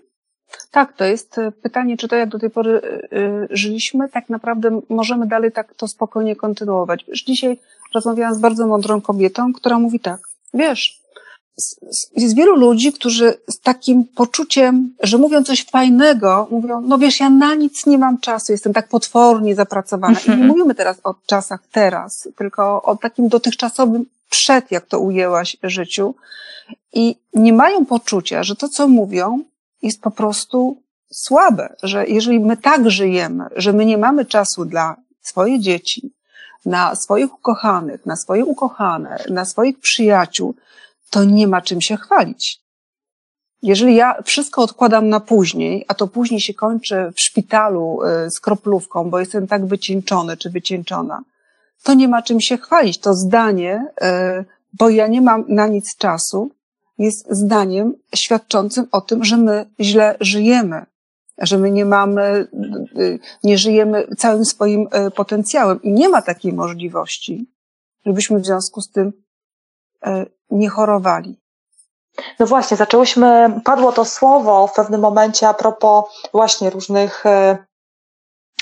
Tak, 0.71 0.93
to 0.93 1.05
jest 1.05 1.39
e, 1.39 1.53
pytanie, 1.53 1.97
czy 1.97 2.09
to 2.09 2.17
jak 2.17 2.29
do 2.29 2.39
tej 2.39 2.51
pory 2.51 2.81
żyliśmy, 3.51 4.09
tak 4.09 4.29
naprawdę 4.29 4.81
możemy 4.89 5.27
dalej 5.27 5.53
tak 5.53 5.75
to 5.75 5.89
spokojnie 5.89 6.37
kontynuować. 6.37 7.05
Wiesz, 7.09 7.25
dzisiaj 7.25 7.61
rozmawiałam 7.95 8.35
z 8.35 8.39
bardzo 8.39 8.67
mądrą 8.67 9.01
kobietą, 9.01 9.53
która 9.53 9.79
mówi 9.79 10.01
tak, 10.01 10.21
wiesz, 10.55 10.98
jest 12.17 12.37
wielu 12.37 12.57
ludzi, 12.57 12.93
którzy 12.93 13.35
z 13.51 13.61
takim 13.61 14.05
poczuciem, 14.05 14.95
że 15.03 15.19
mówią 15.19 15.45
coś 15.45 15.65
fajnego, 15.65 16.49
mówią, 16.51 16.81
no 16.81 16.99
wiesz, 16.99 17.21
ja 17.21 17.31
na 17.31 17.55
nic 17.55 17.87
nie 17.87 17.99
mam 17.99 18.19
czasu, 18.19 18.53
jestem 18.53 18.73
tak 18.73 18.89
potwornie 18.89 19.55
zapracowana. 19.55 20.21
I 20.27 20.29
nie 20.29 20.35
mhm. 20.35 20.49
mówimy 20.49 20.75
teraz 20.75 21.01
o 21.05 21.15
czasach 21.27 21.61
teraz, 21.73 22.29
tylko 22.37 22.83
o 22.83 22.97
takim 22.97 23.29
dotychczasowym 23.29 24.07
przed, 24.31 24.71
jak 24.71 24.87
to 24.87 25.01
ujęłaś, 25.01 25.57
życiu. 25.63 26.15
I 26.93 27.17
nie 27.35 27.53
mają 27.53 27.87
poczucia, 27.87 28.43
że 28.43 28.57
to, 28.57 28.69
co 28.69 28.89
mówią, 28.89 29.43
jest 29.83 30.01
po 30.01 30.11
prostu 30.11 30.83
słabe, 31.13 31.75
że 31.83 32.07
jeżeli 32.07 32.41
my 32.41 32.57
tak 32.57 32.91
żyjemy, 32.91 33.45
że 33.57 33.73
my 33.73 33.85
nie 33.85 33.99
mamy 33.99 34.25
czasu 34.25 34.65
dla 34.65 34.97
swoich 35.23 35.61
dzieci, 35.61 36.13
na 36.67 36.95
swoich 36.95 37.35
ukochanych, 37.35 38.07
na 38.07 38.17
swoje 38.17 38.45
ukochane, 38.45 39.25
na 39.31 39.45
swoich 39.45 39.81
przyjaciół, 39.81 40.55
to 41.11 41.25
nie 41.25 41.49
ma 41.49 41.63
czym 41.63 41.81
się 41.81 41.97
chwalić. 41.97 42.61
Jeżeli 43.63 43.95
ja 43.95 44.23
wszystko 44.23 44.63
odkładam 44.63 45.09
na 45.09 45.21
później, 45.21 45.85
a 45.89 45.95
to 45.95 46.07
później 46.07 46.41
się 46.41 46.55
kończy 46.55 47.13
w 47.17 47.21
szpitalu 47.21 48.01
y, 48.27 48.31
z 48.31 48.41
kroplówką, 48.41 49.11
bo 49.11 49.21
jestem 49.21 49.47
tak 49.47 49.67
wycieńczony 49.67 50.37
czy 50.37 50.51
wycieńczona, 50.51 51.23
to 51.83 51.95
nie 51.95 52.09
ma 52.09 52.23
czym 52.23 52.41
się 52.41 52.57
chwalić. 52.57 52.99
To 52.99 53.15
zdanie, 53.15 53.87
y, 54.41 54.45
bo 54.73 54.89
ja 54.89 55.07
nie 55.07 55.21
mam 55.21 55.45
na 55.49 55.67
nic 55.67 55.97
czasu, 55.97 56.51
jest 56.99 57.27
zdaniem 57.31 57.95
świadczącym 58.15 58.89
o 58.93 59.01
tym, 59.01 59.25
że 59.25 59.37
my 59.37 59.67
źle 59.81 60.17
żyjemy. 60.21 60.87
że 61.43 61.59
my 61.59 61.71
nie 61.71 61.85
mamy, 61.85 62.47
nie 63.45 63.59
żyjemy 63.59 64.07
całym 64.17 64.45
swoim 64.45 64.89
potencjałem 65.15 65.83
i 65.83 65.93
nie 65.93 66.09
ma 66.09 66.23
takiej 66.23 66.53
możliwości, 66.53 67.47
żebyśmy 68.07 68.41
w 68.41 68.47
związku 68.47 68.81
z 68.81 68.91
tym 68.91 69.13
nie 70.51 70.69
chorowali. 70.69 71.41
No 72.39 72.47
właśnie, 72.47 72.77
zaczęłyśmy, 72.77 73.61
padło 73.65 73.93
to 73.93 74.05
słowo 74.05 74.67
w 74.67 74.73
pewnym 74.73 75.01
momencie 75.01 75.49
a 75.49 75.55
propos 75.55 76.05
właśnie 76.33 76.71
różnych 76.71 77.25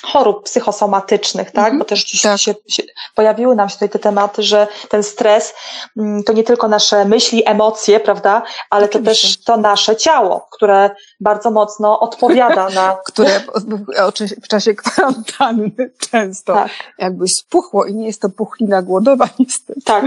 chorób 0.06 0.44
psychosomatycznych, 0.44 1.50
tak? 1.50 1.64
Mhm, 1.64 1.78
Bo 1.78 1.84
też 1.84 2.04
dziś 2.04 2.22
tak. 2.22 2.40
się, 2.40 2.54
się, 2.68 2.82
pojawiły 3.14 3.56
nam 3.56 3.68
się 3.68 3.74
tutaj 3.74 3.88
te 3.88 3.98
tematy, 3.98 4.42
że 4.42 4.68
ten 4.88 5.02
stres 5.02 5.54
mm, 5.96 6.22
to 6.22 6.32
nie 6.32 6.44
tylko 6.44 6.68
nasze 6.68 7.04
myśli, 7.04 7.42
emocje, 7.46 8.00
prawda? 8.00 8.42
Ale 8.70 8.84
Oczywiście. 8.84 9.28
to 9.28 9.34
też 9.34 9.44
to 9.44 9.56
nasze 9.56 9.96
ciało, 9.96 10.48
które 10.52 10.90
bardzo 11.20 11.50
mocno 11.50 12.00
odpowiada 12.00 12.68
na. 12.68 12.96
które 13.08 13.40
w 14.42 14.48
czasie 14.48 14.74
kwarantanny 14.74 15.90
często 16.10 16.54
tak. 16.54 16.70
jakby 16.98 17.28
spuchło 17.28 17.84
i 17.84 17.94
nie 17.94 18.06
jest 18.06 18.22
to 18.22 18.28
puchlina 18.28 18.82
głodowa 18.82 19.28
niestety. 19.38 19.80
Tak. 19.84 20.04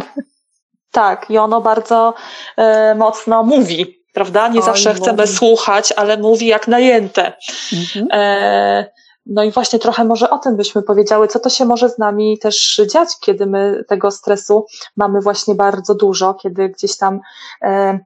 Tak, 0.92 1.30
i 1.30 1.38
ono 1.38 1.62
bardzo 1.62 2.14
e, 2.58 2.96
mocno 2.96 3.44
mówi, 3.44 4.04
prawda? 4.14 4.48
Nie 4.48 4.60
Oj, 4.60 4.66
zawsze 4.66 4.94
chcemy 4.94 5.22
mówi. 5.22 5.36
słuchać, 5.36 5.92
ale 5.92 6.18
mówi 6.18 6.48
jak 6.48 6.68
najęte. 6.68 7.34
Mhm. 7.74 8.08
E, 8.12 8.92
no 9.26 9.44
i 9.44 9.52
właśnie 9.52 9.80
trochę 9.80 10.04
może 10.04 10.30
o 10.30 10.38
tym 10.38 10.58
byśmy 10.58 10.84
powiedziały, 10.84 11.28
co 11.28 11.40
to 11.40 11.50
się 11.50 11.66
może 11.66 11.90
z 11.90 11.98
nami 11.98 12.40
też 12.40 12.82
dziać, 12.94 13.10
kiedy 13.22 13.46
my 13.46 13.84
tego 13.88 14.12
stresu 14.12 14.66
mamy 14.98 15.22
właśnie 15.22 15.56
bardzo 15.56 15.96
dużo, 15.96 16.34
kiedy 16.34 16.70
gdzieś 16.70 16.98
tam 16.98 17.20
e, 17.62 18.00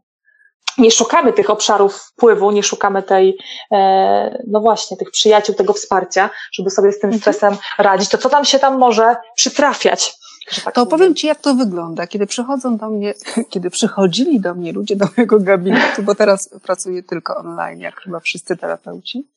nie 0.78 0.92
szukamy 0.92 1.34
tych 1.34 1.50
obszarów 1.50 1.96
wpływu, 1.96 2.52
nie 2.52 2.64
szukamy 2.64 3.04
tej, 3.04 3.38
e, 3.72 4.44
no 4.48 4.60
właśnie, 4.60 4.98
tych 4.98 5.12
przyjaciół, 5.12 5.56
tego 5.56 5.74
wsparcia, 5.74 6.30
żeby 6.54 6.70
sobie 6.70 6.92
z 6.92 7.00
tym 7.00 7.10
mhm. 7.10 7.22
stresem 7.22 7.58
radzić, 7.78 8.10
to 8.10 8.18
co 8.18 8.30
tam 8.30 8.46
się 8.46 8.60
tam 8.60 8.78
może 8.78 9.16
przytrafiać? 9.36 10.16
Tak 10.64 10.76
to 10.76 10.86
powiem 10.86 11.16
Ci, 11.16 11.28
jak 11.28 11.42
to 11.42 11.56
wygląda. 11.56 12.08
Kiedy 12.08 12.28
przychodzą 12.28 12.78
do 12.78 12.90
mnie, 12.90 13.14
kiedy 13.52 13.70
przychodzili 13.70 14.40
do 14.40 14.56
mnie 14.56 14.74
ludzie 14.74 14.96
do 14.96 15.06
mojego 15.18 15.40
gabinetu, 15.40 16.04
bo 16.04 16.16
teraz 16.16 16.50
pracuję 16.64 17.04
tylko 17.04 17.36
online, 17.38 17.80
jak 17.80 18.02
chyba 18.02 18.20
wszyscy 18.20 18.58
terapeuci, 18.58 19.28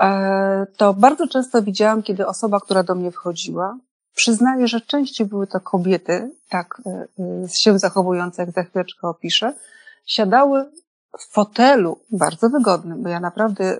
E, 0.00 0.66
to 0.76 0.94
bardzo 0.94 1.28
często 1.28 1.62
widziałam, 1.62 2.02
kiedy 2.02 2.26
osoba, 2.26 2.60
która 2.60 2.82
do 2.82 2.94
mnie 2.94 3.10
wchodziła, 3.10 3.78
przyznaje, 4.14 4.68
że 4.68 4.80
częściej 4.80 5.26
były 5.26 5.46
to 5.46 5.60
kobiety, 5.60 6.30
tak 6.48 6.82
e, 6.86 7.06
e, 7.44 7.48
się 7.48 7.78
zachowujące, 7.78 8.42
jak 8.42 8.52
za 8.52 8.62
chwileczkę 8.62 9.08
opiszę, 9.08 9.54
siadały 10.06 10.64
w 11.18 11.32
fotelu, 11.32 11.98
bardzo 12.10 12.50
wygodnym, 12.50 13.02
bo 13.02 13.08
ja 13.08 13.20
naprawdę 13.20 13.78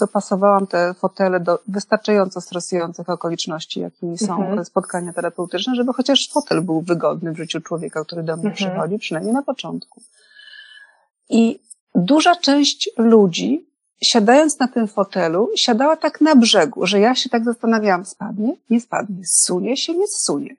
dopasowałam 0.00 0.66
te 0.66 0.94
fotele 0.94 1.40
do 1.40 1.58
wystarczająco 1.68 2.40
stresujących 2.40 3.08
okoliczności, 3.08 3.80
jakimi 3.80 4.18
są 4.18 4.36
mhm. 4.40 4.64
spotkania 4.64 5.12
terapeutyczne, 5.12 5.74
żeby 5.74 5.92
chociaż 5.92 6.30
fotel 6.32 6.62
był 6.62 6.80
wygodny 6.80 7.32
w 7.32 7.36
życiu 7.36 7.60
człowieka, 7.60 8.04
który 8.04 8.22
do 8.22 8.36
mnie 8.36 8.50
mhm. 8.50 8.54
przychodzi, 8.54 8.98
przynajmniej 8.98 9.34
na 9.34 9.42
początku. 9.42 10.02
I 11.28 11.60
duża 11.94 12.36
część 12.36 12.90
ludzi 12.96 13.72
siadając 14.02 14.58
na 14.58 14.68
tym 14.68 14.88
fotelu, 14.88 15.50
siadała 15.56 15.96
tak 15.96 16.20
na 16.20 16.36
brzegu, 16.36 16.86
że 16.86 17.00
ja 17.00 17.14
się 17.14 17.30
tak 17.30 17.44
zastanawiałam, 17.44 18.04
spadnie, 18.04 18.56
nie 18.70 18.80
spadnie, 18.80 19.26
zsunie 19.26 19.76
się, 19.76 19.94
nie 19.94 20.06
zsunie. 20.06 20.56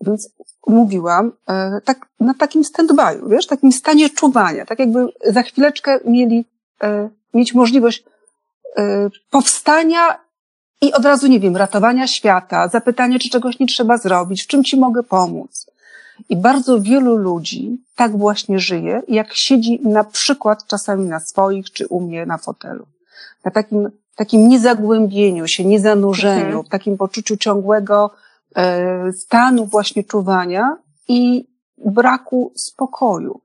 Więc 0.00 0.30
mówiłam 0.66 1.32
e, 1.48 1.80
tak 1.84 2.06
na 2.20 2.34
takim 2.34 2.62
stand-by'u, 2.62 3.28
wiesz, 3.28 3.46
takim 3.46 3.72
stanie 3.72 4.10
czuwania, 4.10 4.66
tak 4.66 4.78
jakby 4.78 5.08
za 5.24 5.42
chwileczkę 5.42 6.00
mieli 6.04 6.44
e, 6.82 7.08
mieć 7.34 7.54
możliwość 7.54 8.04
e, 8.76 9.10
powstania 9.30 10.18
i 10.80 10.92
od 10.92 11.04
razu, 11.04 11.26
nie 11.26 11.40
wiem, 11.40 11.56
ratowania 11.56 12.06
świata, 12.06 12.68
zapytania, 12.68 13.18
czy 13.18 13.30
czegoś 13.30 13.58
nie 13.58 13.66
trzeba 13.66 13.98
zrobić, 13.98 14.42
w 14.42 14.46
czym 14.46 14.64
ci 14.64 14.76
mogę 14.76 15.02
pomóc. 15.02 15.66
I 16.28 16.36
bardzo 16.36 16.80
wielu 16.80 17.16
ludzi 17.16 17.78
tak 17.96 18.18
właśnie 18.18 18.58
żyje, 18.58 19.02
jak 19.08 19.34
siedzi 19.34 19.80
na 19.82 20.04
przykład 20.04 20.66
czasami 20.66 21.06
na 21.06 21.20
swoich, 21.20 21.70
czy 21.70 21.86
u 21.86 22.00
mnie 22.00 22.26
na 22.26 22.38
fotelu. 22.38 22.86
Na 23.44 23.50
takim, 23.50 23.90
takim 24.16 24.48
niezagłębieniu 24.48 25.48
się, 25.48 25.64
niezanurzeniu, 25.64 26.44
mhm. 26.46 26.64
w 26.64 26.68
takim 26.68 26.96
poczuciu 26.96 27.36
ciągłego 27.36 28.10
stanu 29.16 29.66
właśnie 29.66 30.04
czuwania 30.04 30.76
i 31.08 31.48
braku 31.86 32.52
spokoju. 32.56 33.40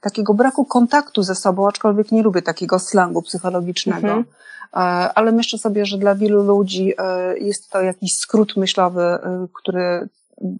Takiego 0.00 0.34
braku 0.34 0.64
kontaktu 0.64 1.22
ze 1.22 1.34
sobą, 1.34 1.68
aczkolwiek 1.68 2.12
nie 2.12 2.22
lubię 2.22 2.42
takiego 2.42 2.78
slangu 2.78 3.22
psychologicznego. 3.22 4.08
Mhm 4.08 4.24
e, 4.72 4.76
ale 5.14 5.32
myślę 5.32 5.58
sobie, 5.58 5.86
że 5.86 5.98
dla 5.98 6.14
wielu 6.14 6.42
ludzi 6.42 6.92
e, 6.98 7.38
jest 7.38 7.70
to 7.70 7.82
jakiś 7.82 8.16
skrót 8.16 8.56
myślowy, 8.56 9.02
e, 9.02 9.46
który 9.54 10.08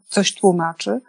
coś 0.09 0.35
tłumaczy. 0.35 1.01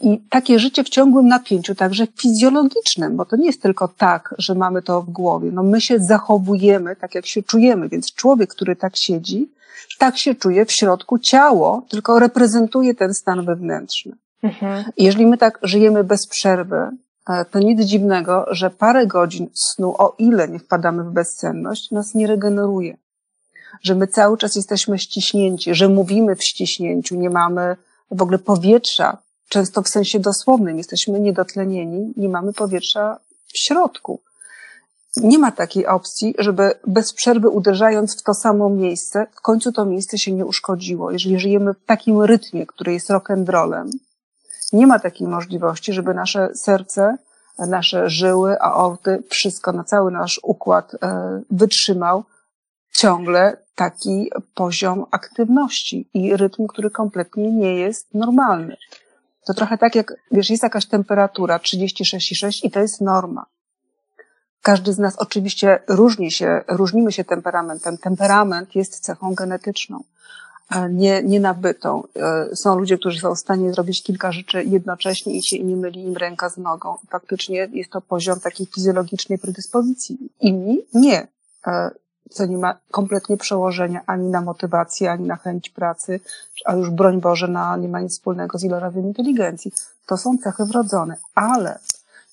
I 0.00 0.20
takie 0.30 0.58
życie 0.58 0.84
w 0.84 0.88
ciągłym 0.88 1.28
napięciu, 1.28 1.74
także 1.74 2.06
fizjologicznym, 2.06 3.16
bo 3.16 3.24
to 3.24 3.36
nie 3.36 3.46
jest 3.46 3.62
tylko 3.62 3.88
tak, 3.88 4.34
że 4.38 4.54
mamy 4.54 4.82
to 4.82 5.02
w 5.02 5.10
głowie. 5.10 5.50
No 5.52 5.62
my 5.62 5.80
się 5.80 5.98
zachowujemy 5.98 6.96
tak, 6.96 7.14
jak 7.14 7.26
się 7.26 7.42
czujemy, 7.42 7.88
więc 7.88 8.14
człowiek, 8.14 8.50
który 8.50 8.76
tak 8.76 8.96
siedzi, 8.96 9.50
tak 9.98 10.18
się 10.18 10.34
czuje 10.34 10.66
w 10.66 10.72
środku 10.72 11.18
ciało, 11.18 11.86
tylko 11.88 12.18
reprezentuje 12.18 12.94
ten 12.94 13.14
stan 13.14 13.44
wewnętrzny. 13.44 14.12
Mhm. 14.42 14.84
Jeżeli 14.96 15.26
my 15.26 15.38
tak 15.38 15.58
żyjemy 15.62 16.04
bez 16.04 16.26
przerwy, 16.26 16.90
e, 17.28 17.44
to 17.44 17.58
nic 17.58 17.80
dziwnego, 17.80 18.46
że 18.50 18.70
parę 18.70 19.06
godzin 19.06 19.48
snu, 19.54 19.94
o 19.98 20.14
ile 20.18 20.48
nie 20.48 20.58
wpadamy 20.58 21.04
w 21.04 21.10
bezsenność, 21.10 21.90
nas 21.90 22.14
nie 22.14 22.26
regeneruje. 22.26 22.96
Że 23.82 23.94
my 23.94 24.06
cały 24.06 24.38
czas 24.38 24.56
jesteśmy 24.56 24.98
ściśnięci, 24.98 25.74
że 25.74 25.88
mówimy 25.88 26.36
w 26.36 26.44
ściśnięciu, 26.44 27.16
nie 27.16 27.30
mamy 27.30 27.76
w 28.10 28.22
ogóle 28.22 28.38
powietrza 28.38 29.18
często 29.48 29.82
w 29.82 29.88
sensie 29.88 30.20
dosłownym, 30.20 30.78
jesteśmy 30.78 31.20
niedotlenieni, 31.20 32.12
nie 32.16 32.28
mamy 32.28 32.52
powietrza 32.52 33.18
w 33.46 33.58
środku. 33.58 34.20
Nie 35.16 35.38
ma 35.38 35.52
takiej 35.52 35.86
opcji, 35.86 36.34
żeby 36.38 36.74
bez 36.86 37.12
przerwy 37.12 37.48
uderzając 37.48 38.20
w 38.20 38.22
to 38.22 38.34
samo 38.34 38.70
miejsce, 38.70 39.26
w 39.32 39.40
końcu 39.40 39.72
to 39.72 39.84
miejsce 39.84 40.18
się 40.18 40.32
nie 40.32 40.46
uszkodziło. 40.46 41.10
Jeżeli 41.10 41.40
żyjemy 41.40 41.74
w 41.74 41.84
takim 41.86 42.22
rytmie, 42.22 42.66
który 42.66 42.92
jest 42.92 43.10
rock'n'rollem, 43.10 43.90
nie 44.72 44.86
ma 44.86 44.98
takiej 44.98 45.28
możliwości, 45.28 45.92
żeby 45.92 46.14
nasze 46.14 46.54
serce, 46.54 47.16
nasze 47.58 48.10
żyły, 48.10 48.60
aorty, 48.60 49.22
wszystko 49.28 49.72
na 49.72 49.84
cały 49.84 50.10
nasz 50.10 50.40
układ 50.42 50.92
e, 51.02 51.42
wytrzymał 51.50 52.24
ciągle 52.94 53.56
taki 53.74 54.30
poziom 54.54 55.06
aktywności 55.10 56.10
i 56.14 56.36
rytm, 56.36 56.66
który 56.66 56.90
kompletnie 56.90 57.52
nie 57.52 57.74
jest 57.74 58.14
normalny. 58.14 58.76
To 59.46 59.54
trochę 59.54 59.78
tak 59.78 59.94
jak, 59.94 60.14
wiesz, 60.32 60.50
jest 60.50 60.62
jakaś 60.62 60.86
temperatura 60.86 61.58
36,6 61.58 62.64
i 62.64 62.70
to 62.70 62.80
jest 62.80 63.00
norma. 63.00 63.46
Każdy 64.70 64.92
z 64.92 64.98
nas 64.98 65.16
oczywiście 65.16 65.82
różni 65.88 66.30
się, 66.30 66.60
różnimy 66.68 67.12
się 67.12 67.24
temperamentem. 67.24 67.98
Temperament 67.98 68.74
jest 68.74 69.00
cechą 69.00 69.34
genetyczną, 69.34 70.04
nie, 70.90 71.22
nie 71.22 71.40
nabytą. 71.40 72.02
E, 72.16 72.56
są 72.56 72.78
ludzie, 72.78 72.98
którzy 72.98 73.20
są 73.20 73.34
w 73.34 73.38
stanie 73.38 73.72
zrobić 73.72 74.02
kilka 74.02 74.32
rzeczy 74.32 74.64
jednocześnie 74.64 75.34
i 75.34 75.42
się 75.42 75.64
nie 75.64 75.76
myli 75.76 76.04
im 76.04 76.16
ręka 76.16 76.48
z 76.48 76.56
nogą. 76.56 76.94
Faktycznie 77.08 77.68
jest 77.72 77.90
to 77.90 78.00
poziom 78.00 78.40
takiej 78.40 78.66
fizjologicznej 78.66 79.38
predyspozycji. 79.38 80.18
Inni 80.40 80.78
nie. 80.94 81.26
E, 81.66 81.90
co 82.30 82.46
nie 82.46 82.58
ma 82.58 82.78
kompletnie 82.90 83.36
przełożenia 83.36 84.00
ani 84.06 84.28
na 84.28 84.40
motywację, 84.40 85.10
ani 85.10 85.26
na 85.26 85.36
chęć 85.36 85.70
pracy, 85.70 86.20
a 86.64 86.74
już 86.74 86.90
broń 86.90 87.20
Boże, 87.20 87.48
na, 87.48 87.76
nie 87.76 87.88
ma 87.88 88.00
nic 88.00 88.12
wspólnego 88.12 88.58
z 88.58 88.64
ilorazem 88.64 89.04
inteligencji. 89.04 89.72
To 90.06 90.16
są 90.16 90.38
cechy 90.38 90.64
wrodzone, 90.64 91.16
ale 91.34 91.78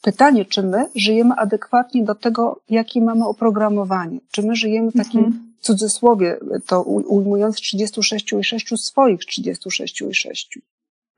pytanie, 0.02 0.46
czy 0.46 0.64
my 0.64 0.90
żyjemy 0.96 1.36
adekwatnie 1.36 2.04
do 2.04 2.16
tego, 2.16 2.62
jakie 2.70 3.02
mamy 3.02 3.28
oprogramowanie? 3.28 4.20
Czy 4.32 4.44
my 4.44 4.56
żyjemy 4.56 4.92
w 4.92 4.98
takim 4.98 5.20
mhm. 5.20 5.54
cudzysłowie, 5.60 6.40
to 6.68 6.82
ujmując 6.84 7.56
36,6 7.56 8.78
swoich 8.78 9.20
36,6? 9.20 10.60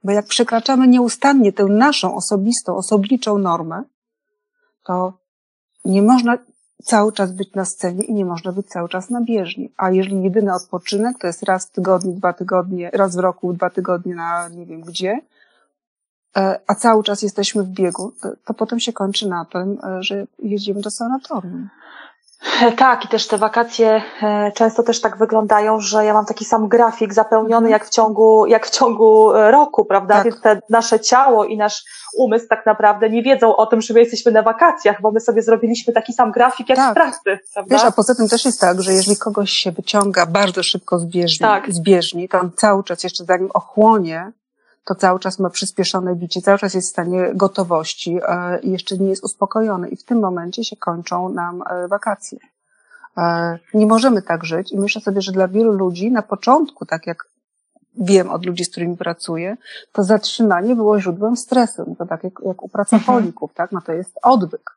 Bo 0.03 0.12
jak 0.12 0.25
przekraczamy 0.25 0.88
nieustannie 0.88 1.53
tę 1.53 1.65
naszą 1.65 2.15
osobistą, 2.15 2.75
osobniczą 2.75 3.38
normę, 3.38 3.83
to 4.83 5.13
nie 5.86 6.01
można 6.01 6.38
cały 6.83 7.13
czas 7.13 7.31
być 7.31 7.53
na 7.53 7.65
scenie 7.65 8.03
i 8.03 8.13
nie 8.13 8.25
można 8.25 8.51
być 8.51 8.67
cały 8.67 8.89
czas 8.89 9.09
na 9.09 9.21
bieżni. 9.21 9.74
A 9.77 9.91
jeżeli 9.91 10.24
jedyny 10.24 10.53
odpoczynek 10.53 11.17
to 11.19 11.27
jest 11.27 11.43
raz 11.43 11.67
w 11.67 11.71
tygodniu, 11.71 12.13
dwa 12.13 12.33
tygodnie, 12.33 12.89
raz 12.93 13.15
w 13.15 13.19
roku, 13.19 13.53
dwa 13.53 13.69
tygodnie 13.69 14.15
na 14.15 14.50
nie 14.50 14.65
wiem 14.65 14.81
gdzie, 14.81 15.19
a 16.67 16.75
cały 16.75 17.03
czas 17.03 17.21
jesteśmy 17.21 17.63
w 17.63 17.67
biegu, 17.67 18.13
to, 18.45 18.53
potem 18.53 18.79
się 18.79 18.93
kończy 18.93 19.27
na 19.27 19.45
tym, 19.45 19.77
e, 19.83 20.03
że 20.03 20.25
jedziemy 20.39 20.81
do 20.81 20.91
sanatorium. 20.91 21.69
Tak, 22.77 23.05
i 23.05 23.07
też 23.07 23.27
te 23.27 23.38
wakacje 23.38 24.01
e, 24.21 24.51
często 24.51 24.83
też 24.83 25.01
tak 25.01 25.17
wyglądają, 25.17 25.79
że 25.79 26.05
ja 26.05 26.13
mam 26.13 26.25
taki 26.25 26.45
sam 26.45 26.67
grafik 26.67 27.13
zapełniony 27.13 27.67
mhm. 27.67 27.71
jak 27.71 27.86
w 27.86 27.89
ciągu, 27.89 28.45
jak 28.45 28.67
w 28.67 28.69
ciągu 28.69 29.33
e, 29.33 29.51
roku, 29.51 29.86
prawda? 29.86 30.15
Tak. 30.15 30.24
Więc 30.24 30.41
te, 30.41 30.62
nasze 30.69 31.00
ciało 31.00 31.45
i 31.45 31.57
nasz 31.57 31.83
umysł 32.17 32.48
tak 32.48 32.65
naprawdę 32.65 33.09
nie 33.09 33.24
wiedzą 33.24 33.55
o 33.55 33.65
tym, 33.65 33.81
że 33.81 33.93
my 33.93 34.00
jesteśmy 34.00 34.31
na 34.31 34.41
wakacjach, 34.41 35.01
bo 35.01 35.12
my 35.12 35.19
sobie 35.19 35.41
zrobiliśmy 35.41 35.93
taki 35.93 36.13
sam 36.13 36.31
grafik 36.31 36.69
jak 36.69 36.77
tak. 36.77 36.91
w 36.91 36.93
pracy, 36.93 37.39
prawda? 37.53 37.75
Wiesz, 37.75 37.86
a 37.86 37.91
poza 37.91 38.15
tym 38.15 38.27
też 38.27 38.45
jest 38.45 38.62
tak, 38.62 38.81
że 38.81 38.93
jeżeli 38.93 39.17
kogoś 39.17 39.51
się 39.51 39.71
wyciąga 39.71 40.25
bardzo 40.25 40.63
szybko 40.63 41.00
z 41.00 41.05
bieżni, 41.05 41.39
tak. 41.39 41.71
z 41.74 41.79
bieżni 41.79 42.29
to 42.29 42.39
on 42.39 42.51
cały 42.55 42.83
czas 42.83 43.03
jeszcze 43.03 43.25
zanim 43.25 43.50
ochłonie, 43.53 44.31
to 44.89 44.96
cały 44.96 45.19
czas 45.19 45.39
ma 45.39 45.50
przyspieszone 45.50 46.15
bicie, 46.15 46.41
cały 46.41 46.58
czas 46.58 46.74
jest 46.74 46.88
w 46.88 46.91
stanie 46.91 47.31
gotowości 47.34 48.19
e, 48.27 48.60
i 48.60 48.72
jeszcze 48.72 48.98
nie 48.98 49.10
jest 49.10 49.24
uspokojony. 49.24 49.89
I 49.89 49.96
w 49.96 50.03
tym 50.03 50.19
momencie 50.19 50.63
się 50.63 50.75
kończą 50.75 51.29
nam 51.29 51.63
e, 51.69 51.88
wakacje. 51.88 52.39
E, 53.17 53.60
nie 53.74 53.86
możemy 53.86 54.22
tak 54.22 54.43
żyć 54.43 54.72
i 54.72 54.79
myślę 54.79 55.01
sobie, 55.01 55.22
że 55.22 55.31
dla 55.31 55.48
wielu 55.48 55.72
ludzi 55.72 56.12
na 56.12 56.22
początku, 56.22 56.86
tak 56.86 57.08
jak 57.08 57.27
wiem 57.98 58.29
od 58.29 58.46
ludzi, 58.46 58.65
z 58.65 58.72
którymi 58.72 58.98
pracuję, 58.98 59.58
to 59.91 60.03
zatrzymanie 60.03 60.75
było 60.75 61.00
źródłem 61.00 61.38
stresu. 61.38 61.84
No 61.88 61.96
to 61.96 62.05
tak 62.05 62.24
jak, 62.24 62.34
jak 62.46 62.63
u 62.63 62.69
pracowników, 62.69 63.53
tak? 63.53 63.72
No 63.72 63.81
to 63.81 63.91
jest 63.91 64.19
odwyk. 64.24 64.72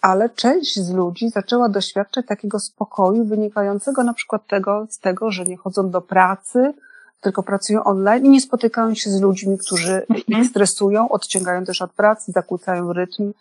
Ale 0.00 0.30
część 0.34 0.80
z 0.80 0.90
ludzi 0.90 1.30
zaczęła 1.30 1.68
doświadczać 1.68 2.26
takiego 2.26 2.58
spokoju 2.58 3.24
wynikającego 3.24 4.04
na 4.04 4.14
przykład 4.14 4.46
tego, 4.46 4.86
z 4.90 4.98
tego, 4.98 5.30
że 5.30 5.44
nie 5.44 5.56
chodzą 5.56 5.90
do 5.90 6.00
pracy, 6.00 6.74
tylko 7.20 7.42
pracują 7.42 7.84
online 7.84 8.24
i 8.24 8.28
nie 8.28 8.40
spotykają 8.40 8.94
się 8.94 9.10
z 9.10 9.20
ludźmi, 9.20 9.58
którzy 9.58 10.02
ich 10.08 10.28
mhm. 10.28 10.48
stresują, 10.48 11.08
odciągają 11.08 11.64
też 11.64 11.82
od 11.82 11.92
pracy, 11.92 12.32
zakłócają 12.32 12.92
rytm. 12.92 13.32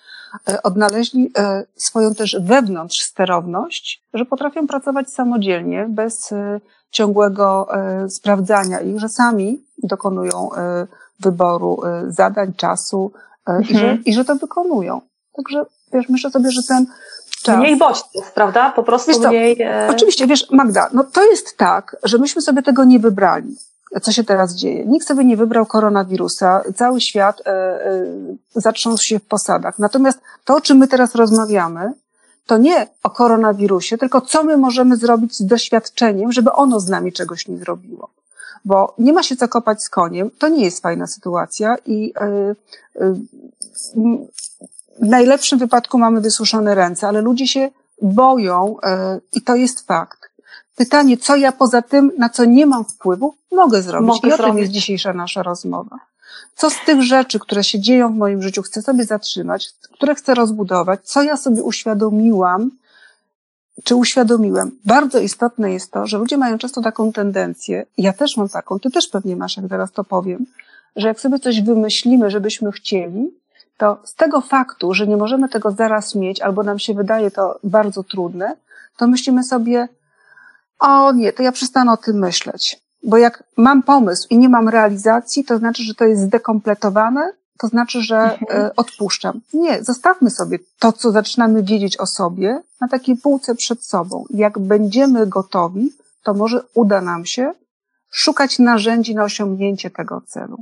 E, 0.48 0.64
odnaleźli 0.64 1.32
e, 1.38 1.64
swoją 1.76 2.16
też 2.16 2.38
wewnątrz 2.42 3.02
sterowność, 3.02 4.04
że 4.14 4.26
potrafią 4.26 4.68
pracować 4.68 5.10
samodzielnie, 5.10 5.86
bez 5.90 6.32
e, 6.32 6.60
ciągłego 6.92 7.68
sprawdzania 8.10 8.80
ich, 8.80 9.00
że 9.00 9.10
sami 9.10 9.64
dokonują 9.84 10.50
wyboru 11.20 11.82
zadań, 12.08 12.54
czasu 12.54 13.12
i, 13.70 13.78
że, 13.78 13.82
mhm. 13.82 14.04
i 14.06 14.14
że 14.14 14.26
to 14.26 14.36
wykonują. 14.36 15.02
Także 15.36 15.66
wiesz, 15.94 16.10
myślę 16.10 16.32
sobie, 16.32 16.52
że 16.52 16.62
ten 16.68 16.86
czas. 17.44 17.58
Mniej 17.58 17.78
bodźców, 17.78 18.32
prawda? 18.32 18.72
Po 18.72 18.84
prostu 18.84 19.12
wiesz 19.12 19.30
mniej. 19.30 19.58
Oczywiście, 19.90 20.28
wiesz, 20.28 20.52
Magda, 20.52 20.90
no 20.94 21.04
to 21.04 21.26
jest 21.26 21.58
tak, 21.58 21.96
że 22.04 22.18
myśmy 22.18 22.42
sobie 22.42 22.62
tego 22.64 22.84
nie 22.84 23.00
wybrali. 23.00 23.56
Co 24.02 24.12
się 24.12 24.24
teraz 24.24 24.56
dzieje? 24.56 24.86
Nikt 24.86 25.08
sobie 25.08 25.26
nie 25.26 25.38
wybrał 25.38 25.66
koronawirusa, 25.66 26.62
cały 26.76 27.02
świat 27.02 27.42
e, 27.42 27.52
e, 27.52 28.06
zatrząsł 28.56 29.04
się 29.04 29.20
w 29.20 29.26
posadach. 29.26 29.80
Natomiast 29.80 30.20
to, 30.46 30.56
o 30.56 30.62
czym 30.62 30.78
my 30.78 30.88
teraz 30.88 31.16
rozmawiamy, 31.16 31.94
to 32.46 32.58
nie 32.58 32.88
o 33.04 33.10
koronawirusie, 33.10 33.98
tylko 33.98 34.22
co 34.22 34.44
my 34.44 34.58
możemy 34.58 34.98
zrobić 34.98 35.38
z 35.38 35.46
doświadczeniem, 35.46 36.32
żeby 36.32 36.52
ono 36.52 36.80
z 36.80 36.90
nami 36.90 37.14
czegoś 37.14 37.48
nie 37.48 37.58
zrobiło 37.58 38.10
bo 38.66 38.94
nie 38.98 39.14
ma 39.14 39.24
się 39.24 39.36
co 39.36 39.48
kopać 39.48 39.84
z 39.84 39.90
koniem, 39.90 40.32
to 40.40 40.48
nie 40.48 40.64
jest 40.64 40.82
fajna 40.82 41.08
sytuacja 41.08 41.76
i 41.86 42.14
y, 42.22 43.16
w 45.00 45.08
najlepszym 45.08 45.60
wypadku 45.60 45.98
mamy 45.98 46.22
wysuszone 46.22 46.76
ręce, 46.76 47.08
ale 47.08 47.22
ludzie 47.22 47.48
się 47.48 47.70
boją 48.02 48.76
e, 48.84 49.20
i 49.34 49.42
to 49.42 49.56
jest 49.56 49.88
fakt. 49.88 50.19
Pytanie, 50.80 51.18
co 51.18 51.36
ja 51.36 51.52
poza 51.52 51.82
tym, 51.82 52.12
na 52.18 52.30
co 52.30 52.46
nie 52.46 52.66
mam 52.66 52.86
wpływu, 52.86 53.36
mogę 53.52 53.82
zrobić. 53.82 54.08
Mogę 54.08 54.30
I 54.30 54.34
o 54.34 54.38
zrobić. 54.38 54.54
tym 54.54 54.58
jest 54.58 54.72
dzisiejsza 54.72 55.14
nasza 55.14 55.44
rozmowa. 55.44 56.00
Co 56.56 56.70
z 56.70 56.76
tych 56.86 57.02
rzeczy, 57.02 57.40
które 57.40 57.64
się 57.64 57.80
dzieją 57.80 58.14
w 58.14 58.18
moim 58.18 58.42
życiu, 58.42 58.62
chcę 58.62 58.82
sobie 58.82 59.04
zatrzymać, 59.04 59.70
które 59.94 60.16
chcę 60.16 60.34
rozbudować, 60.34 61.00
co 61.04 61.24
ja 61.24 61.38
sobie 61.38 61.64
uświadomiłam, 61.64 62.72
czy 63.84 63.96
uświadomiłem. 63.96 64.72
Bardzo 64.86 65.20
istotne 65.20 65.74
jest 65.74 65.92
to, 65.92 66.08
że 66.08 66.18
ludzie 66.18 66.38
mają 66.38 66.58
często 66.58 66.82
taką 66.82 67.12
tendencję, 67.14 67.86
ja 67.98 68.14
też 68.14 68.38
mam 68.38 68.50
taką, 68.50 68.80
ty 68.80 68.92
też 68.92 69.08
pewnie 69.08 69.36
masz, 69.36 69.58
jak 69.58 69.68
zaraz 69.68 69.92
to 69.92 70.04
powiem, 70.04 70.46
że 70.96 71.08
jak 71.08 71.20
sobie 71.20 71.40
coś 71.40 71.62
wymyślimy, 71.62 72.32
żebyśmy 72.32 72.72
chcieli, 72.72 73.32
to 73.78 73.98
z 74.04 74.16
tego 74.16 74.42
faktu, 74.42 74.94
że 74.94 75.08
nie 75.08 75.18
możemy 75.18 75.50
tego 75.50 75.72
zaraz 75.72 76.16
mieć, 76.16 76.42
albo 76.42 76.64
nam 76.64 76.80
się 76.80 76.94
wydaje 76.94 77.32
to 77.32 77.60
bardzo 77.64 78.04
trudne, 78.04 78.56
to 78.98 79.08
myślimy 79.08 79.44
sobie, 79.44 79.88
o 80.80 81.12
nie, 81.12 81.34
to 81.34 81.44
ja 81.44 81.52
przestanę 81.52 81.92
o 81.92 81.98
tym 81.98 82.20
myśleć. 82.20 82.82
Bo 83.04 83.18
jak 83.18 83.44
mam 83.58 83.84
pomysł 83.84 84.28
i 84.30 84.38
nie 84.38 84.50
mam 84.50 84.70
realizacji, 84.70 85.46
to 85.46 85.58
znaczy, 85.58 85.84
że 85.84 85.96
to 85.96 86.06
jest 86.06 86.22
zdekompletowane, 86.22 87.34
to 87.58 87.68
znaczy, 87.68 88.02
że 88.02 88.18
mhm. 88.18 88.62
E, 88.66 88.76
odpuszczam. 88.76 89.42
Nie, 89.54 89.84
zostawmy 89.84 90.30
sobie 90.30 90.60
to, 90.80 90.94
co 90.94 91.12
zaczynamy 91.12 91.64
wiedzieć 91.64 91.98
o 91.98 92.06
sobie, 92.06 92.62
na 92.82 92.88
takiej 92.88 93.18
półce 93.18 93.56
przed 93.56 93.86
sobą. 93.86 94.26
Jak 94.30 94.60
będziemy 94.60 95.28
gotowi, 95.28 95.94
to 96.24 96.34
może 96.34 96.64
uda 96.74 97.02
nam 97.02 97.26
się 97.26 97.54
szukać 98.12 98.60
narzędzi 98.60 99.16
na 99.16 99.24
osiągnięcie 99.24 99.90
tego 99.90 100.22
celu. 100.28 100.58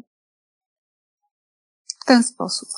W 2.01 2.06
ten 2.06 2.23
sposób. 2.23 2.69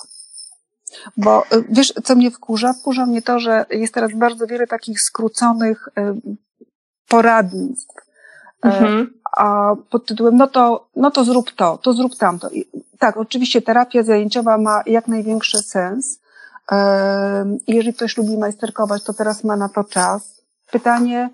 Bo 1.17 1.43
y, 1.53 1.65
wiesz, 1.69 1.93
co 2.03 2.15
mnie 2.15 2.31
wkurza? 2.31 2.73
Wkurza 2.73 3.05
mnie 3.05 3.21
to, 3.21 3.39
że 3.39 3.65
jest 3.69 3.93
teraz 3.93 4.11
bardzo 4.15 4.47
wiele 4.47 4.67
takich 4.67 5.01
skróconych 5.01 5.87
y, 5.87 6.37
poradnictw. 7.09 7.95
Y, 8.65 8.67
mhm. 8.67 9.13
A 9.37 9.75
pod 9.89 10.05
tytułem, 10.05 10.37
no 10.37 10.47
to, 10.47 10.87
no 10.95 11.11
to 11.11 11.23
zrób 11.23 11.51
to, 11.51 11.77
to 11.77 11.93
zrób 11.93 12.15
tamto. 12.15 12.49
I, 12.49 12.65
tak, 12.99 13.17
oczywiście 13.17 13.61
terapia 13.61 14.03
zajęciowa 14.03 14.57
ma 14.57 14.81
jak 14.85 15.07
największy 15.07 15.57
sens. 15.57 16.19
I 17.67 17.75
jeżeli 17.75 17.93
ktoś 17.93 18.17
lubi 18.17 18.37
majsterkować, 18.37 19.03
to 19.03 19.13
teraz 19.13 19.43
ma 19.43 19.55
na 19.55 19.69
to 19.69 19.83
czas. 19.83 20.41
Pytanie, 20.71 21.29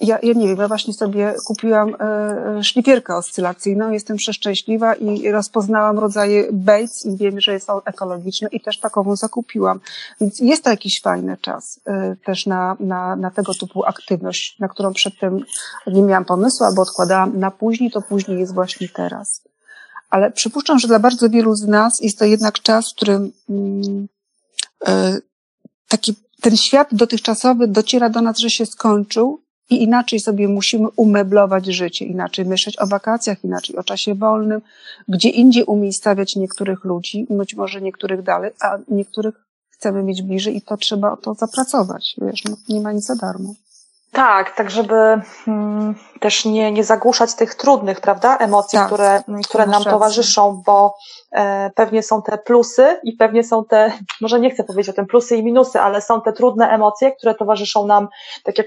ja, 0.00 0.18
ja 0.22 0.32
nie 0.32 0.48
wiem, 0.48 0.56
ja 0.56 0.68
właśnie 0.68 0.94
sobie 0.94 1.34
kupiłam 1.46 1.94
e, 1.94 2.04
e, 2.58 2.64
szlifierkę 2.64 3.16
oscylacyjną, 3.16 3.90
jestem 3.90 4.16
przeszczęśliwa 4.16 4.94
i 4.94 5.30
rozpoznałam 5.30 5.98
rodzaje 5.98 6.52
Bates 6.52 7.06
i 7.06 7.16
wiem, 7.16 7.40
że 7.40 7.60
są 7.60 7.82
ekologiczne 7.82 8.48
i 8.52 8.60
też 8.60 8.80
takową 8.80 9.16
zakupiłam. 9.16 9.80
Więc 10.20 10.40
jest 10.40 10.64
to 10.64 10.70
jakiś 10.70 11.00
fajny 11.00 11.36
czas 11.36 11.80
e, 11.86 12.16
też 12.24 12.46
na, 12.46 12.76
na, 12.80 13.16
na 13.16 13.30
tego 13.30 13.54
typu 13.54 13.84
aktywność, 13.84 14.58
na 14.58 14.68
którą 14.68 14.92
przedtem 14.92 15.40
nie 15.86 16.02
miałam 16.02 16.24
pomysłu 16.24 16.66
albo 16.66 16.82
odkładałam 16.82 17.38
na 17.38 17.50
później, 17.50 17.90
to 17.90 18.02
później 18.02 18.38
jest 18.38 18.54
właśnie 18.54 18.88
teraz. 18.88 19.42
Ale 20.10 20.30
przypuszczam, 20.30 20.78
że 20.78 20.88
dla 20.88 20.98
bardzo 20.98 21.30
wielu 21.30 21.54
z 21.54 21.66
nas 21.66 22.00
jest 22.00 22.18
to 22.18 22.24
jednak 22.24 22.60
czas, 22.60 22.90
w 22.90 22.94
którym 22.96 23.32
mm, 23.50 24.08
taki 25.88 26.14
ten 26.40 26.56
świat 26.56 26.88
dotychczasowy 26.92 27.68
dociera 27.68 28.10
do 28.10 28.20
nas, 28.20 28.38
że 28.38 28.50
się 28.50 28.66
skończył 28.66 29.45
i 29.70 29.82
inaczej 29.82 30.20
sobie 30.20 30.48
musimy 30.48 30.88
umeblować 30.96 31.66
życie, 31.66 32.04
inaczej 32.04 32.44
myśleć 32.44 32.78
o 32.78 32.86
wakacjach, 32.86 33.44
inaczej 33.44 33.76
o 33.76 33.84
czasie 33.84 34.14
wolnym, 34.14 34.60
gdzie 35.08 35.28
indziej 35.28 35.64
umiejscawiać 35.64 36.36
niektórych 36.36 36.84
ludzi, 36.84 37.26
być 37.30 37.54
może 37.54 37.80
niektórych 37.80 38.22
dalej, 38.22 38.50
a 38.60 38.78
niektórych 38.88 39.34
chcemy 39.70 40.02
mieć 40.02 40.22
bliżej 40.22 40.56
i 40.56 40.62
to 40.62 40.76
trzeba 40.76 41.12
o 41.12 41.16
to 41.16 41.34
zapracować, 41.34 42.16
wiesz, 42.22 42.44
no, 42.44 42.56
nie 42.68 42.80
ma 42.80 42.92
nic 42.92 43.04
za 43.04 43.16
darmo. 43.16 43.54
Tak, 44.12 44.56
tak 44.56 44.70
żeby 44.70 45.20
hmm, 45.44 45.94
też 46.20 46.44
nie, 46.44 46.72
nie 46.72 46.84
zagłuszać 46.84 47.34
tych 47.34 47.54
trudnych, 47.54 48.00
prawda, 48.00 48.38
emocji, 48.38 48.78
tak, 48.78 48.86
które, 48.86 49.22
które 49.44 49.66
nam 49.66 49.84
towarzyszą, 49.84 50.62
bo 50.66 50.96
e, 51.32 51.70
pewnie 51.74 52.02
są 52.02 52.22
te 52.22 52.38
plusy 52.38 53.00
i 53.02 53.12
pewnie 53.12 53.44
są 53.44 53.64
te, 53.64 53.92
może 54.20 54.40
nie 54.40 54.50
chcę 54.50 54.64
powiedzieć 54.64 54.90
o 54.90 54.92
tym 54.92 55.06
plusy 55.06 55.36
i 55.36 55.44
minusy, 55.44 55.80
ale 55.80 56.02
są 56.02 56.20
te 56.20 56.32
trudne 56.32 56.68
emocje, 56.68 57.12
które 57.12 57.34
towarzyszą 57.34 57.86
nam, 57.86 58.08
tak 58.44 58.58
jak 58.58 58.66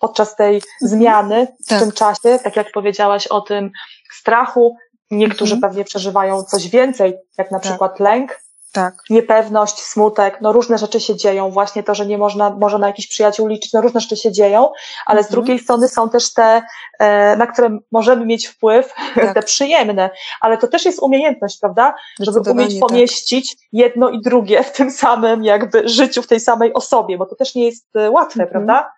podczas 0.00 0.36
tej 0.36 0.54
mhm. 0.54 0.70
zmiany 0.80 1.46
w 1.64 1.68
tak. 1.68 1.80
tym 1.80 1.92
czasie, 1.92 2.38
tak 2.44 2.56
jak 2.56 2.72
powiedziałaś 2.72 3.26
o 3.26 3.40
tym 3.40 3.70
strachu, 4.12 4.76
niektórzy 5.10 5.54
mhm. 5.54 5.70
pewnie 5.70 5.84
przeżywają 5.84 6.42
coś 6.42 6.68
więcej, 6.68 7.14
jak 7.38 7.50
na 7.50 7.58
tak. 7.58 7.70
przykład 7.70 8.00
lęk, 8.00 8.38
tak. 8.76 8.94
niepewność, 9.10 9.82
smutek, 9.82 10.38
no 10.40 10.52
różne 10.52 10.78
rzeczy 10.78 11.00
się 11.00 11.16
dzieją, 11.16 11.50
właśnie 11.50 11.82
to, 11.82 11.94
że 11.94 12.06
nie 12.06 12.18
można, 12.18 12.50
może 12.50 12.78
na 12.78 12.86
jakichś 12.86 13.08
przyjaciół 13.08 13.46
liczyć, 13.46 13.72
no 13.72 13.80
różne 13.80 14.00
rzeczy 14.00 14.16
się 14.16 14.32
dzieją, 14.32 14.70
ale 15.06 15.22
z 15.22 15.26
mhm. 15.26 15.32
drugiej 15.32 15.58
strony 15.58 15.88
są 15.88 16.10
też 16.10 16.34
te, 16.34 16.62
e, 16.98 17.36
na 17.36 17.46
które 17.46 17.78
możemy 17.92 18.26
mieć 18.26 18.46
wpływ, 18.46 18.94
tak. 19.14 19.34
te 19.34 19.42
przyjemne, 19.42 20.10
ale 20.40 20.58
to 20.58 20.68
też 20.68 20.84
jest 20.84 21.02
umiejętność, 21.02 21.58
prawda? 21.60 21.94
Żeby 22.20 22.50
umieć 22.50 22.80
tak. 22.80 22.88
pomieścić 22.88 23.50
tak. 23.50 23.60
jedno 23.72 24.08
i 24.08 24.20
drugie 24.20 24.62
w 24.64 24.72
tym 24.72 24.90
samym 24.90 25.44
jakby 25.44 25.88
życiu, 25.88 26.22
w 26.22 26.26
tej 26.26 26.40
samej 26.40 26.72
osobie, 26.72 27.18
bo 27.18 27.26
to 27.26 27.36
też 27.36 27.54
nie 27.54 27.66
jest 27.66 27.96
e, 27.96 28.10
łatwe, 28.10 28.42
mhm. 28.42 28.50
prawda? 28.50 28.90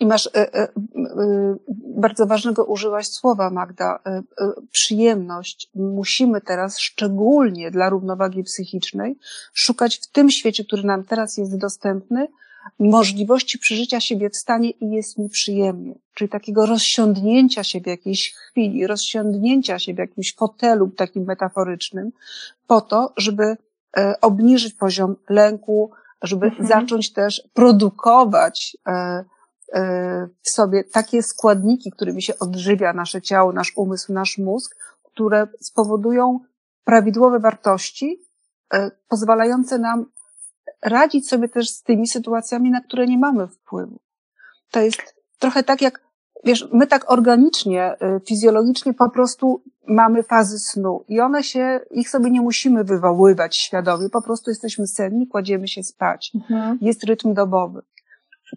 I 0.00 0.06
masz 0.06 0.26
e, 0.26 0.30
e, 0.34 0.62
e, 0.62 0.68
bardzo 1.96 2.26
ważnego 2.26 2.64
użyłaś 2.64 3.08
słowa, 3.08 3.50
Magda, 3.50 3.98
przyjemność. 4.72 5.70
Musimy 5.74 6.40
teraz, 6.40 6.78
szczególnie 6.78 7.70
dla 7.70 7.88
równowagi 7.88 8.42
psychicznej, 8.42 9.18
szukać 9.52 9.96
w 9.96 10.06
tym 10.06 10.30
świecie, 10.30 10.64
który 10.64 10.82
nam 10.82 11.04
teraz 11.04 11.36
jest 11.36 11.58
dostępny, 11.58 12.28
możliwości 12.78 13.58
przeżycia 13.58 14.00
siebie 14.00 14.30
w 14.30 14.36
stanie 14.36 14.70
i 14.70 14.90
jest 14.90 15.18
mi 15.18 15.28
przyjemnie. 15.28 15.94
Czyli 16.14 16.30
takiego 16.30 16.66
rozsiądnięcia 16.66 17.64
się 17.64 17.80
w 17.80 17.86
jakiejś 17.86 18.32
chwili, 18.32 18.86
rozsiądnięcia 18.86 19.78
się 19.78 19.94
w 19.94 19.98
jakimś 19.98 20.34
fotelu 20.34 20.90
takim 20.90 21.24
metaforycznym, 21.24 22.12
po 22.66 22.80
to, 22.80 23.12
żeby 23.16 23.56
obniżyć 24.20 24.74
poziom 24.74 25.16
lęku, 25.28 25.90
żeby 26.22 26.46
mhm. 26.46 26.68
zacząć 26.68 27.12
też 27.12 27.48
produkować 27.54 28.76
w 30.42 30.50
sobie 30.50 30.84
takie 30.84 31.22
składniki, 31.22 31.90
którymi 31.90 32.22
się 32.22 32.38
odżywia 32.38 32.92
nasze 32.92 33.22
ciało, 33.22 33.52
nasz 33.52 33.72
umysł, 33.76 34.12
nasz 34.12 34.38
mózg, 34.38 34.76
które 35.02 35.46
spowodują 35.60 36.40
prawidłowe 36.84 37.38
wartości, 37.40 38.20
pozwalające 39.08 39.78
nam 39.78 40.06
radzić 40.82 41.28
sobie 41.28 41.48
też 41.48 41.70
z 41.70 41.82
tymi 41.82 42.06
sytuacjami, 42.06 42.70
na 42.70 42.80
które 42.80 43.06
nie 43.06 43.18
mamy 43.18 43.48
wpływu. 43.48 44.00
To 44.70 44.80
jest 44.80 45.14
trochę 45.38 45.62
tak 45.62 45.82
jak, 45.82 46.00
wiesz, 46.44 46.68
my 46.72 46.86
tak 46.86 47.10
organicznie, 47.10 47.94
y, 48.16 48.20
fizjologicznie 48.26 48.94
po 48.94 49.10
prostu 49.10 49.62
mamy 49.88 50.22
fazy 50.22 50.58
snu 50.58 51.04
i 51.08 51.20
one 51.20 51.42
się, 51.42 51.80
ich 51.90 52.10
sobie 52.10 52.30
nie 52.30 52.40
musimy 52.40 52.84
wywoływać 52.84 53.56
świadomie, 53.56 54.08
po 54.08 54.22
prostu 54.22 54.50
jesteśmy 54.50 54.86
senni, 54.86 55.26
kładziemy 55.26 55.68
się 55.68 55.82
spać. 55.82 56.32
Mhm. 56.34 56.78
Jest 56.80 57.04
rytm 57.04 57.34
dobowy. 57.34 57.82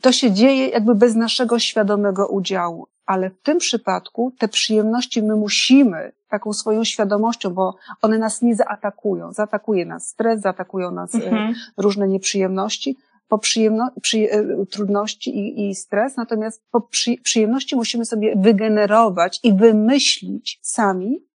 To 0.02 0.12
się 0.12 0.32
dzieje 0.32 0.68
jakby 0.68 0.96
bez 0.96 1.16
naszego 1.16 1.60
świadomego 1.60 2.28
udziału, 2.28 2.88
ale 3.06 3.30
w 3.30 3.42
tym 3.42 3.58
przypadku 3.58 4.34
te 4.40 4.48
przyjemności 4.48 5.24
my 5.24 5.36
musimy 5.36 6.12
taką 6.30 6.54
swoją 6.54 6.84
świadomością, 6.84 7.50
bo 7.50 7.76
one 8.02 8.18
nas 8.18 8.42
nie 8.42 8.56
zaatakują. 8.56 9.32
Zaatakuje 9.32 9.86
nas 9.86 10.08
stres, 10.08 10.42
zaatakują 10.42 10.92
nas 10.92 11.16
y, 11.16 11.18
mhm. 11.18 11.54
różne 11.78 12.08
nieprzyjemności, 12.08 12.98
po 13.28 13.38
przyjemno, 13.38 13.92
przy, 14.02 14.32
e, 14.32 14.66
trudności 14.66 15.38
i, 15.38 15.70
i 15.70 15.76
stres, 15.76 16.18
natomiast 16.18 16.64
po 16.72 16.82
przy, 16.82 17.16
przyjemności 17.24 17.76
musimy 17.76 18.06
sobie 18.06 18.36
wygenerować 18.36 19.40
i 19.44 19.54
wymyślić 19.54 20.60
sami. 20.62 21.26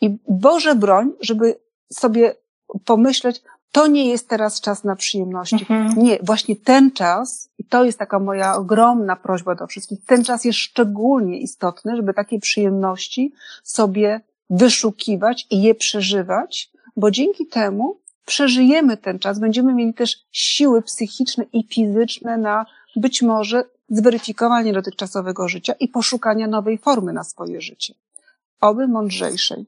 I 0.00 0.18
Boże 0.28 0.74
broń, 0.74 1.12
żeby 1.20 1.60
sobie 1.92 2.34
pomyśleć, 2.84 3.42
to 3.72 3.86
nie 3.86 4.08
jest 4.10 4.28
teraz 4.28 4.60
czas 4.60 4.84
na 4.84 4.96
przyjemności. 4.96 5.66
Mhm. 5.70 5.94
Nie, 5.96 6.18
właśnie 6.22 6.56
ten 6.56 6.92
czas, 6.92 7.50
i 7.58 7.64
to 7.64 7.84
jest 7.84 7.98
taka 7.98 8.18
moja 8.18 8.56
ogromna 8.56 9.16
prośba 9.16 9.54
do 9.54 9.66
wszystkich, 9.66 9.98
ten 10.06 10.24
czas 10.24 10.44
jest 10.44 10.58
szczególnie 10.58 11.40
istotny, 11.40 11.96
żeby 11.96 12.14
takie 12.14 12.38
przyjemności 12.38 13.32
sobie 13.64 14.20
wyszukiwać 14.50 15.46
i 15.50 15.62
je 15.62 15.74
przeżywać, 15.74 16.70
bo 16.96 17.10
dzięki 17.10 17.46
temu 17.46 18.00
przeżyjemy 18.26 18.96
ten 18.96 19.18
czas, 19.18 19.38
będziemy 19.38 19.74
mieli 19.74 19.94
też 19.94 20.16
siły 20.32 20.82
psychiczne 20.82 21.44
i 21.52 21.64
fizyczne 21.64 22.38
na 22.38 22.66
być 22.96 23.22
może 23.22 23.64
zweryfikowanie 23.88 24.72
dotychczasowego 24.72 25.48
życia 25.48 25.72
i 25.80 25.88
poszukania 25.88 26.46
nowej 26.46 26.78
formy 26.78 27.12
na 27.12 27.24
swoje 27.24 27.60
życie. 27.60 27.94
Oby 28.60 28.88
mądrzejszej. 28.88 29.66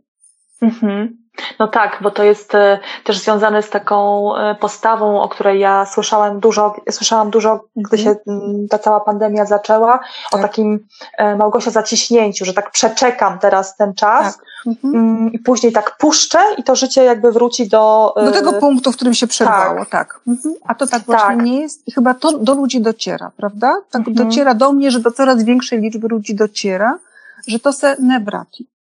Mhm. 0.63 1.21
No 1.59 1.69
tak, 1.69 1.99
bo 2.03 2.11
to 2.11 2.23
jest 2.23 2.55
e, 2.55 2.79
też 3.05 3.19
związane 3.19 3.63
z 3.63 3.71
taką 3.71 4.37
e, 4.37 4.55
postawą, 4.55 5.23
o 5.23 5.29
której 5.29 5.61
ja 5.61 5.87
słyszałam 5.87 6.41
dużo, 6.41 6.75
słyszałam 6.91 7.31
dużo, 7.31 7.65
gdy 7.77 7.99
się 7.99 8.11
mhm. 8.11 8.69
ta 8.71 8.79
cała 8.79 9.01
pandemia 9.01 9.47
zaczęła, 9.47 9.99
tak. 9.99 10.09
o 10.33 10.39
takim 10.39 10.87
e, 11.19 11.37
Małgosia 11.37 11.71
zaciśnięciu, 11.71 12.45
że 12.45 12.55
tak 12.55 12.71
przeczekam 12.71 13.39
teraz 13.39 13.77
ten 13.77 13.95
czas 13.95 14.37
tak. 14.37 14.47
Mhm. 14.67 15.33
I 15.33 15.39
później 15.39 15.73
tak 15.73 15.97
puszczę 15.99 16.39
i 16.59 16.63
to 16.63 16.77
życie 16.77 17.05
jakby 17.05 17.33
wróci 17.33 17.69
do... 17.69 18.15
Do 18.17 18.33
tego 18.33 18.53
punktu, 18.53 18.93
w 18.93 18.97
którym 18.97 19.15
się 19.15 19.27
przerwało, 19.27 19.79
tak. 19.79 19.89
tak. 19.89 20.21
Mhm. 20.29 20.55
A 20.67 20.75
to 20.75 20.87
tak 20.87 21.03
właśnie 21.03 21.37
tak. 21.37 21.43
nie 21.43 21.61
jest 21.61 21.89
i 21.89 21.93
chyba 21.93 22.15
to 22.15 22.39
do 22.39 22.55
ludzi 22.55 22.81
dociera, 22.81 23.31
prawda? 23.37 23.77
Tak 23.91 24.09
mhm. 24.09 24.29
dociera 24.29 24.55
do 24.55 24.73
mnie, 24.73 24.91
że 24.91 25.01
do 25.01 25.11
coraz 25.11 25.43
większej 25.45 25.81
liczby 25.81 26.09
ludzi 26.09 26.35
dociera, 26.35 26.99
że 27.47 27.59
to 27.59 27.73
se 27.73 27.97
ne 27.99 28.21
brati. 28.21 28.67
E, 28.67 28.80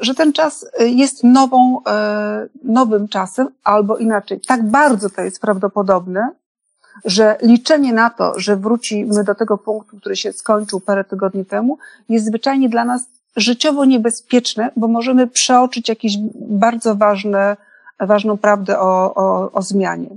że 0.00 0.14
ten 0.14 0.32
czas 0.32 0.66
jest 0.78 1.24
nową, 1.24 1.80
e, 1.86 2.46
nowym 2.64 3.08
czasem, 3.08 3.48
albo 3.64 3.96
inaczej, 3.96 4.40
tak 4.46 4.62
bardzo 4.62 5.10
to 5.10 5.22
jest 5.22 5.40
prawdopodobne, 5.40 6.30
że 7.04 7.36
liczenie 7.42 7.92
na 7.92 8.10
to, 8.10 8.40
że 8.40 8.56
wrócimy 8.56 9.24
do 9.24 9.34
tego 9.34 9.58
punktu, 9.58 9.96
który 9.96 10.16
się 10.16 10.32
skończył 10.32 10.80
parę 10.80 11.04
tygodni 11.04 11.44
temu, 11.44 11.78
jest 12.08 12.26
zwyczajnie 12.26 12.68
dla 12.68 12.84
nas 12.84 13.06
życiowo 13.36 13.84
niebezpieczne, 13.84 14.70
bo 14.76 14.88
możemy 14.88 15.26
przeoczyć 15.26 15.88
jakieś 15.88 16.12
bardzo 16.34 16.94
ważne, 16.94 17.56
ważną 18.00 18.36
prawdę 18.36 18.80
o, 18.80 19.14
o, 19.14 19.52
o 19.52 19.62
zmianie. 19.62 20.08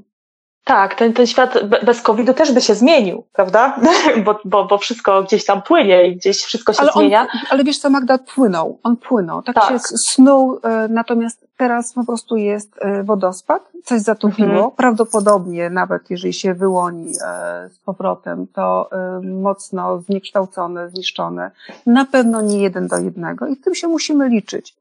Tak, 0.63 0.95
ten, 0.95 1.13
ten 1.13 1.27
świat 1.27 1.59
bez 1.85 2.01
COVID-u 2.01 2.33
też 2.33 2.51
by 2.51 2.61
się 2.61 2.75
zmienił, 2.75 3.23
prawda? 3.33 3.79
Bo, 4.25 4.39
bo, 4.45 4.65
bo 4.65 4.77
wszystko 4.77 5.23
gdzieś 5.23 5.45
tam 5.45 5.61
płynie 5.61 6.07
i 6.07 6.15
gdzieś 6.15 6.37
wszystko 6.37 6.73
się 6.73 6.79
ale 6.79 6.91
zmienia. 6.91 7.21
On, 7.21 7.27
ale 7.49 7.63
wiesz 7.63 7.79
co, 7.79 7.89
Magda, 7.89 8.17
płynął, 8.17 8.79
on 8.83 8.97
płynął, 8.97 9.41
tak, 9.41 9.55
tak. 9.55 9.69
się 9.69 9.79
snuł, 9.79 10.59
e, 10.63 10.87
natomiast 10.87 11.47
teraz 11.57 11.93
po 11.93 12.05
prostu 12.05 12.35
jest 12.35 12.75
e, 12.81 13.03
wodospad, 13.03 13.71
coś 13.83 14.01
zatopiło, 14.01 14.49
mhm. 14.49 14.71
prawdopodobnie 14.71 15.69
nawet 15.69 16.09
jeżeli 16.09 16.33
się 16.33 16.53
wyłoni 16.53 17.11
e, 17.25 17.69
z 17.69 17.79
powrotem, 17.79 18.47
to 18.53 18.89
mocno 19.23 20.01
zniekształcone, 20.01 20.89
zniszczone, 20.89 21.51
na 21.85 22.05
pewno 22.05 22.41
nie 22.41 22.61
jeden 22.61 22.87
do 22.87 22.97
jednego 22.97 23.47
i 23.47 23.57
tym 23.57 23.75
się 23.75 23.87
musimy 23.87 24.29
liczyć. 24.29 24.80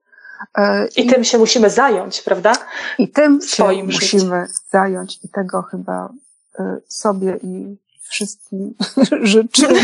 E, 0.58 0.88
I, 0.96 1.00
I 1.00 1.06
tym 1.06 1.24
się 1.24 1.38
musimy 1.38 1.70
zająć, 1.70 2.22
prawda? 2.22 2.52
I 2.98 3.08
tym 3.08 3.42
Swoim 3.42 3.92
się 3.92 3.94
musimy 3.94 4.46
zająć 4.70 5.18
i 5.24 5.28
tego 5.28 5.62
chyba 5.62 6.12
e, 6.58 6.80
sobie 6.88 7.38
i 7.42 7.76
wszystkim 8.08 8.74
życzymy. 9.22 9.80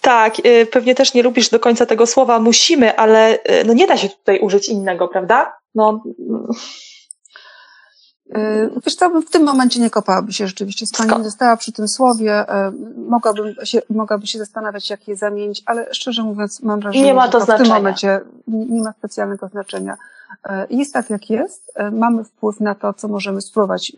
Tak, 0.00 0.34
e, 0.44 0.66
pewnie 0.66 0.94
też 0.94 1.14
nie 1.14 1.22
lubisz 1.22 1.48
do 1.48 1.60
końca 1.60 1.86
tego 1.86 2.06
słowa 2.06 2.40
musimy, 2.40 2.96
ale 2.96 3.38
no 3.66 3.72
nie 3.72 3.86
da 3.86 3.96
się 3.96 4.08
tutaj 4.08 4.38
użyć 4.38 4.68
innego, 4.68 5.08
prawda? 5.08 5.56
No, 5.74 6.02
wiesz 8.84 8.94
co, 8.94 9.20
w 9.20 9.30
tym 9.30 9.44
momencie 9.44 9.80
nie 9.80 9.90
kopałaby 9.90 10.32
się 10.32 10.46
rzeczywiście 10.46 10.86
z 10.86 10.92
Pani, 10.92 11.24
została 11.24 11.56
przy 11.56 11.72
tym 11.72 11.88
słowie, 11.88 12.42
y, 12.42 12.72
mogłabym 13.08 13.54
się, 13.64 13.82
mogłaby 13.90 14.26
się 14.26 14.38
zastanawiać, 14.38 14.90
jak 14.90 15.08
je 15.08 15.16
zamienić, 15.16 15.62
ale 15.66 15.94
szczerze 15.94 16.22
mówiąc 16.22 16.62
mam 16.62 16.80
wrażenie, 16.80 17.04
nie 17.04 17.14
ma 17.14 17.28
to 17.28 17.40
że 17.40 17.46
to 17.46 17.54
w 17.54 17.58
tym 17.58 17.68
momencie 17.68 18.20
nie 18.46 18.82
ma 18.82 18.92
specjalnego 18.92 19.48
znaczenia. 19.48 19.96
Jest 20.70 20.92
tak, 20.92 21.10
jak 21.10 21.30
jest, 21.30 21.72
mamy 21.92 22.24
wpływ 22.24 22.60
na 22.60 22.74
to, 22.74 22.92
co 22.92 23.08
możemy 23.08 23.40
spróbować 23.40 23.92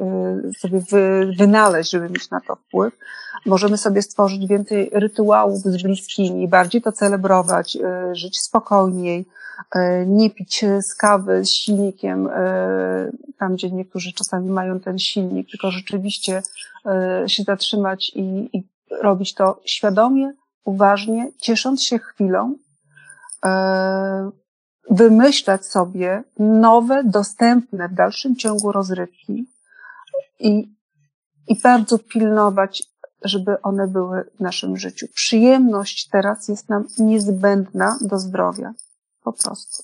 sobie 0.59 0.81
wy, 0.91 1.31
wynaleźć, 1.39 1.91
żeby 1.91 2.11
mieć 2.11 2.31
na 2.31 2.41
to 2.41 2.57
wpływ. 2.57 2.99
Możemy 3.47 3.79
sobie 3.79 4.03
stworzyć 4.03 4.47
więcej 4.47 4.91
rytuałów 4.93 5.59
z 5.59 5.83
bliskimi, 5.83 6.49
bardziej 6.49 6.83
to 6.83 6.93
celebrować, 6.93 7.79
żyć 8.13 8.41
spokojniej, 8.41 9.27
E, 9.75 10.07
nie 10.07 10.31
pić 10.31 10.65
z 10.81 10.95
kawy 10.95 11.45
z 11.45 11.51
silnikiem, 11.51 12.27
e, 12.27 13.11
tam 13.39 13.55
gdzie 13.55 13.71
niektórzy 13.71 14.13
czasami 14.13 14.51
mają 14.51 14.81
ten 14.81 14.99
silnik, 14.99 15.51
tylko 15.51 15.71
rzeczywiście 15.71 16.43
e, 16.87 17.25
się 17.29 17.43
zatrzymać 17.43 18.13
i, 18.15 18.51
i 18.53 18.63
robić 19.03 19.35
to 19.35 19.61
świadomie, 19.65 20.33
uważnie, 20.65 21.31
ciesząc 21.39 21.83
się 21.83 21.99
chwilą, 21.99 22.55
wymyślać 24.91 25.67
sobie 25.67 26.23
nowe, 26.39 27.03
dostępne 27.05 27.89
w 27.89 27.95
dalszym 27.95 28.37
ciągu 28.37 28.73
rozrywki 28.73 29.47
i, 30.39 30.77
i 31.49 31.61
bardzo 31.61 31.99
pilnować, 31.99 32.83
żeby 33.25 33.63
one 33.63 33.87
były 33.87 34.25
w 34.37 34.41
naszym 34.41 34.77
życiu. 34.77 35.07
Przyjemność 35.15 36.09
teraz 36.09 36.49
jest 36.49 36.69
nam 36.69 36.85
niezbędna 36.99 37.99
do 38.01 38.19
zdrowia 38.19 38.73
po 39.25 39.33
prostu. 39.33 39.83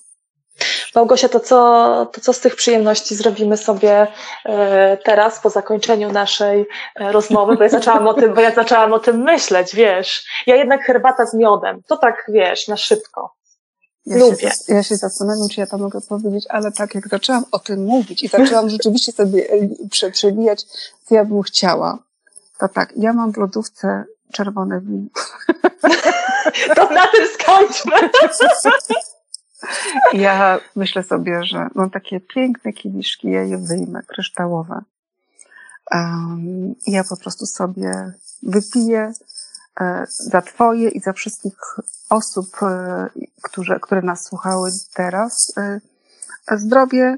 Małgosia, 0.94 1.28
to 1.28 1.40
co, 1.40 2.06
to 2.12 2.20
co 2.20 2.32
z 2.32 2.40
tych 2.40 2.56
przyjemności 2.56 3.14
zrobimy 3.14 3.56
sobie 3.56 4.06
e, 4.44 4.96
teraz 4.96 5.40
po 5.40 5.50
zakończeniu 5.50 6.12
naszej 6.12 6.66
e, 6.96 7.12
rozmowy, 7.12 7.56
bo 7.56 7.62
ja 7.62 7.68
zaczęłam 7.68 8.08
o 8.08 8.14
tym, 8.14 8.34
bo 8.34 8.40
ja 8.40 8.54
zaczęłam 8.54 8.92
o 8.92 8.98
tym 8.98 9.22
myśleć, 9.22 9.74
wiesz. 9.74 10.24
Ja 10.46 10.56
jednak 10.56 10.84
herbata 10.84 11.26
z 11.26 11.34
miodem, 11.34 11.82
to 11.88 11.96
tak, 11.96 12.24
wiesz, 12.28 12.68
na 12.68 12.76
szybko. 12.76 13.34
Ja 14.06 14.16
Lubię. 14.16 14.50
Się, 14.50 14.74
ja 14.74 14.82
się 14.82 14.96
zastanawiam, 14.96 15.48
czy 15.48 15.60
ja 15.60 15.66
to 15.66 15.78
mogę 15.78 16.00
powiedzieć, 16.00 16.46
ale 16.48 16.72
tak 16.72 16.94
jak 16.94 17.08
zaczęłam 17.08 17.44
o 17.52 17.58
tym 17.58 17.84
mówić 17.84 18.22
i 18.22 18.28
zaczęłam 18.38 18.70
rzeczywiście 18.70 19.12
sobie 19.12 19.50
e, 20.02 20.10
przewijać, 20.10 20.64
co 21.04 21.14
ja 21.14 21.24
bym 21.24 21.42
chciała, 21.42 21.98
to 22.58 22.68
tak, 22.68 22.92
ja 22.96 23.12
mam 23.12 23.32
w 23.32 23.36
lodówce 23.36 24.04
czerwone 24.32 24.80
wino. 24.80 25.08
To 26.76 26.90
na 26.90 27.06
tym 27.06 27.26
skończmy. 27.34 27.92
Ja 30.12 30.60
myślę 30.76 31.02
sobie, 31.02 31.44
że 31.44 31.68
mam 31.74 31.90
takie 31.90 32.20
piękne 32.20 32.72
kieliszki, 32.72 33.30
ja 33.30 33.42
je 33.42 33.58
wyjmę, 33.58 34.02
kryształowe. 34.06 34.82
Um, 35.92 36.74
ja 36.86 37.04
po 37.04 37.16
prostu 37.16 37.46
sobie 37.46 38.12
wypiję 38.42 39.12
za 40.08 40.42
Twoje 40.42 40.88
i 40.88 41.00
za 41.00 41.12
wszystkich 41.12 41.56
osób, 42.10 42.62
e, 42.62 43.08
które, 43.42 43.80
które 43.80 44.02
nas 44.02 44.24
słuchały 44.24 44.70
teraz, 44.94 45.52
e, 45.56 45.80
zdrowie 46.52 47.16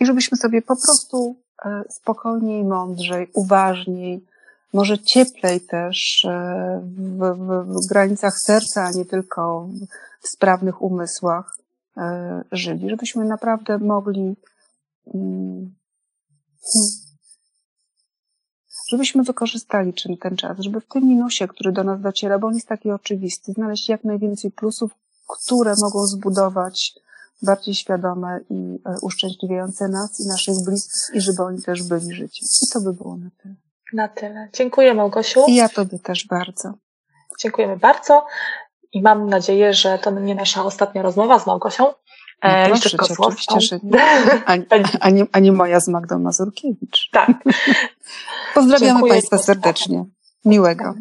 i 0.00 0.06
żebyśmy 0.06 0.38
sobie 0.38 0.62
po 0.62 0.76
prostu 0.76 1.36
e, 1.64 1.84
spokojniej, 1.90 2.64
mądrzej, 2.64 3.30
uważniej, 3.34 4.26
może 4.72 4.98
cieplej 4.98 5.60
też 5.60 6.24
e, 6.24 6.80
w, 6.96 7.18
w, 7.18 7.84
w 7.84 7.88
granicach 7.88 8.38
serca, 8.38 8.84
a 8.84 8.90
nie 8.90 9.04
tylko 9.04 9.68
w 10.20 10.28
sprawnych 10.28 10.82
umysłach 10.82 11.56
E, 11.96 12.44
żyli, 12.52 12.90
żebyśmy 12.90 13.24
naprawdę 13.24 13.78
mogli 13.78 14.36
mm, 15.14 15.74
żebyśmy 18.88 19.22
wykorzystali 19.22 19.94
czym 19.94 20.16
ten 20.16 20.36
czas, 20.36 20.58
żeby 20.58 20.80
w 20.80 20.86
tym 20.86 21.04
minusie, 21.08 21.48
który 21.48 21.72
do 21.72 21.84
nas 21.84 22.00
dociera, 22.00 22.38
bo 22.38 22.46
on 22.46 22.54
jest 22.54 22.68
taki 22.68 22.90
oczywisty, 22.90 23.52
znaleźć 23.52 23.88
jak 23.88 24.04
najwięcej 24.04 24.50
plusów, 24.50 24.90
które 25.28 25.74
mogą 25.80 26.06
zbudować 26.06 26.94
bardziej 27.42 27.74
świadome 27.74 28.40
i 28.50 28.78
e, 28.86 28.96
uszczęśliwiające 29.02 29.88
nas 29.88 30.20
i 30.20 30.28
naszych 30.28 30.54
bliskich 30.64 31.14
i 31.14 31.20
żeby 31.20 31.42
oni 31.42 31.62
też 31.62 31.82
byli 31.82 32.14
życiem. 32.14 32.48
I 32.62 32.66
to 32.72 32.80
by 32.80 32.92
było 32.92 33.16
na 33.16 33.30
tyle. 33.42 33.54
Na 33.92 34.08
tyle. 34.08 34.48
Dziękuję 34.52 34.94
Małgosiu. 34.94 35.44
I 35.48 35.54
ja 35.54 35.68
Tobie 35.68 35.98
też 35.98 36.26
bardzo. 36.26 36.74
Dziękujemy 37.40 37.76
bardzo 37.76 38.26
i 38.92 39.02
mam 39.02 39.28
nadzieję, 39.28 39.74
że 39.74 39.98
to 39.98 40.10
nie 40.10 40.34
nasza 40.34 40.64
ostatnia 40.64 41.02
rozmowa 41.02 41.38
z 41.38 41.46
Małgosią. 41.46 41.92
No 42.42 42.50
proszę 42.68 42.90
cię, 42.90 43.14
oczywiście, 43.18 43.60
że 43.60 43.78
nie. 43.82 43.98
Ani, 45.00 45.22
ani 45.32 45.52
moja 45.52 45.80
z 45.80 45.88
Magdą 45.88 46.18
Mazurkiewicz. 46.18 47.10
Tak. 47.12 47.30
Pozdrawiamy 48.54 48.92
Dziękuję 48.92 49.12
Państwa 49.12 49.38
serdecznie. 49.38 50.04
Miłego. 50.44 50.94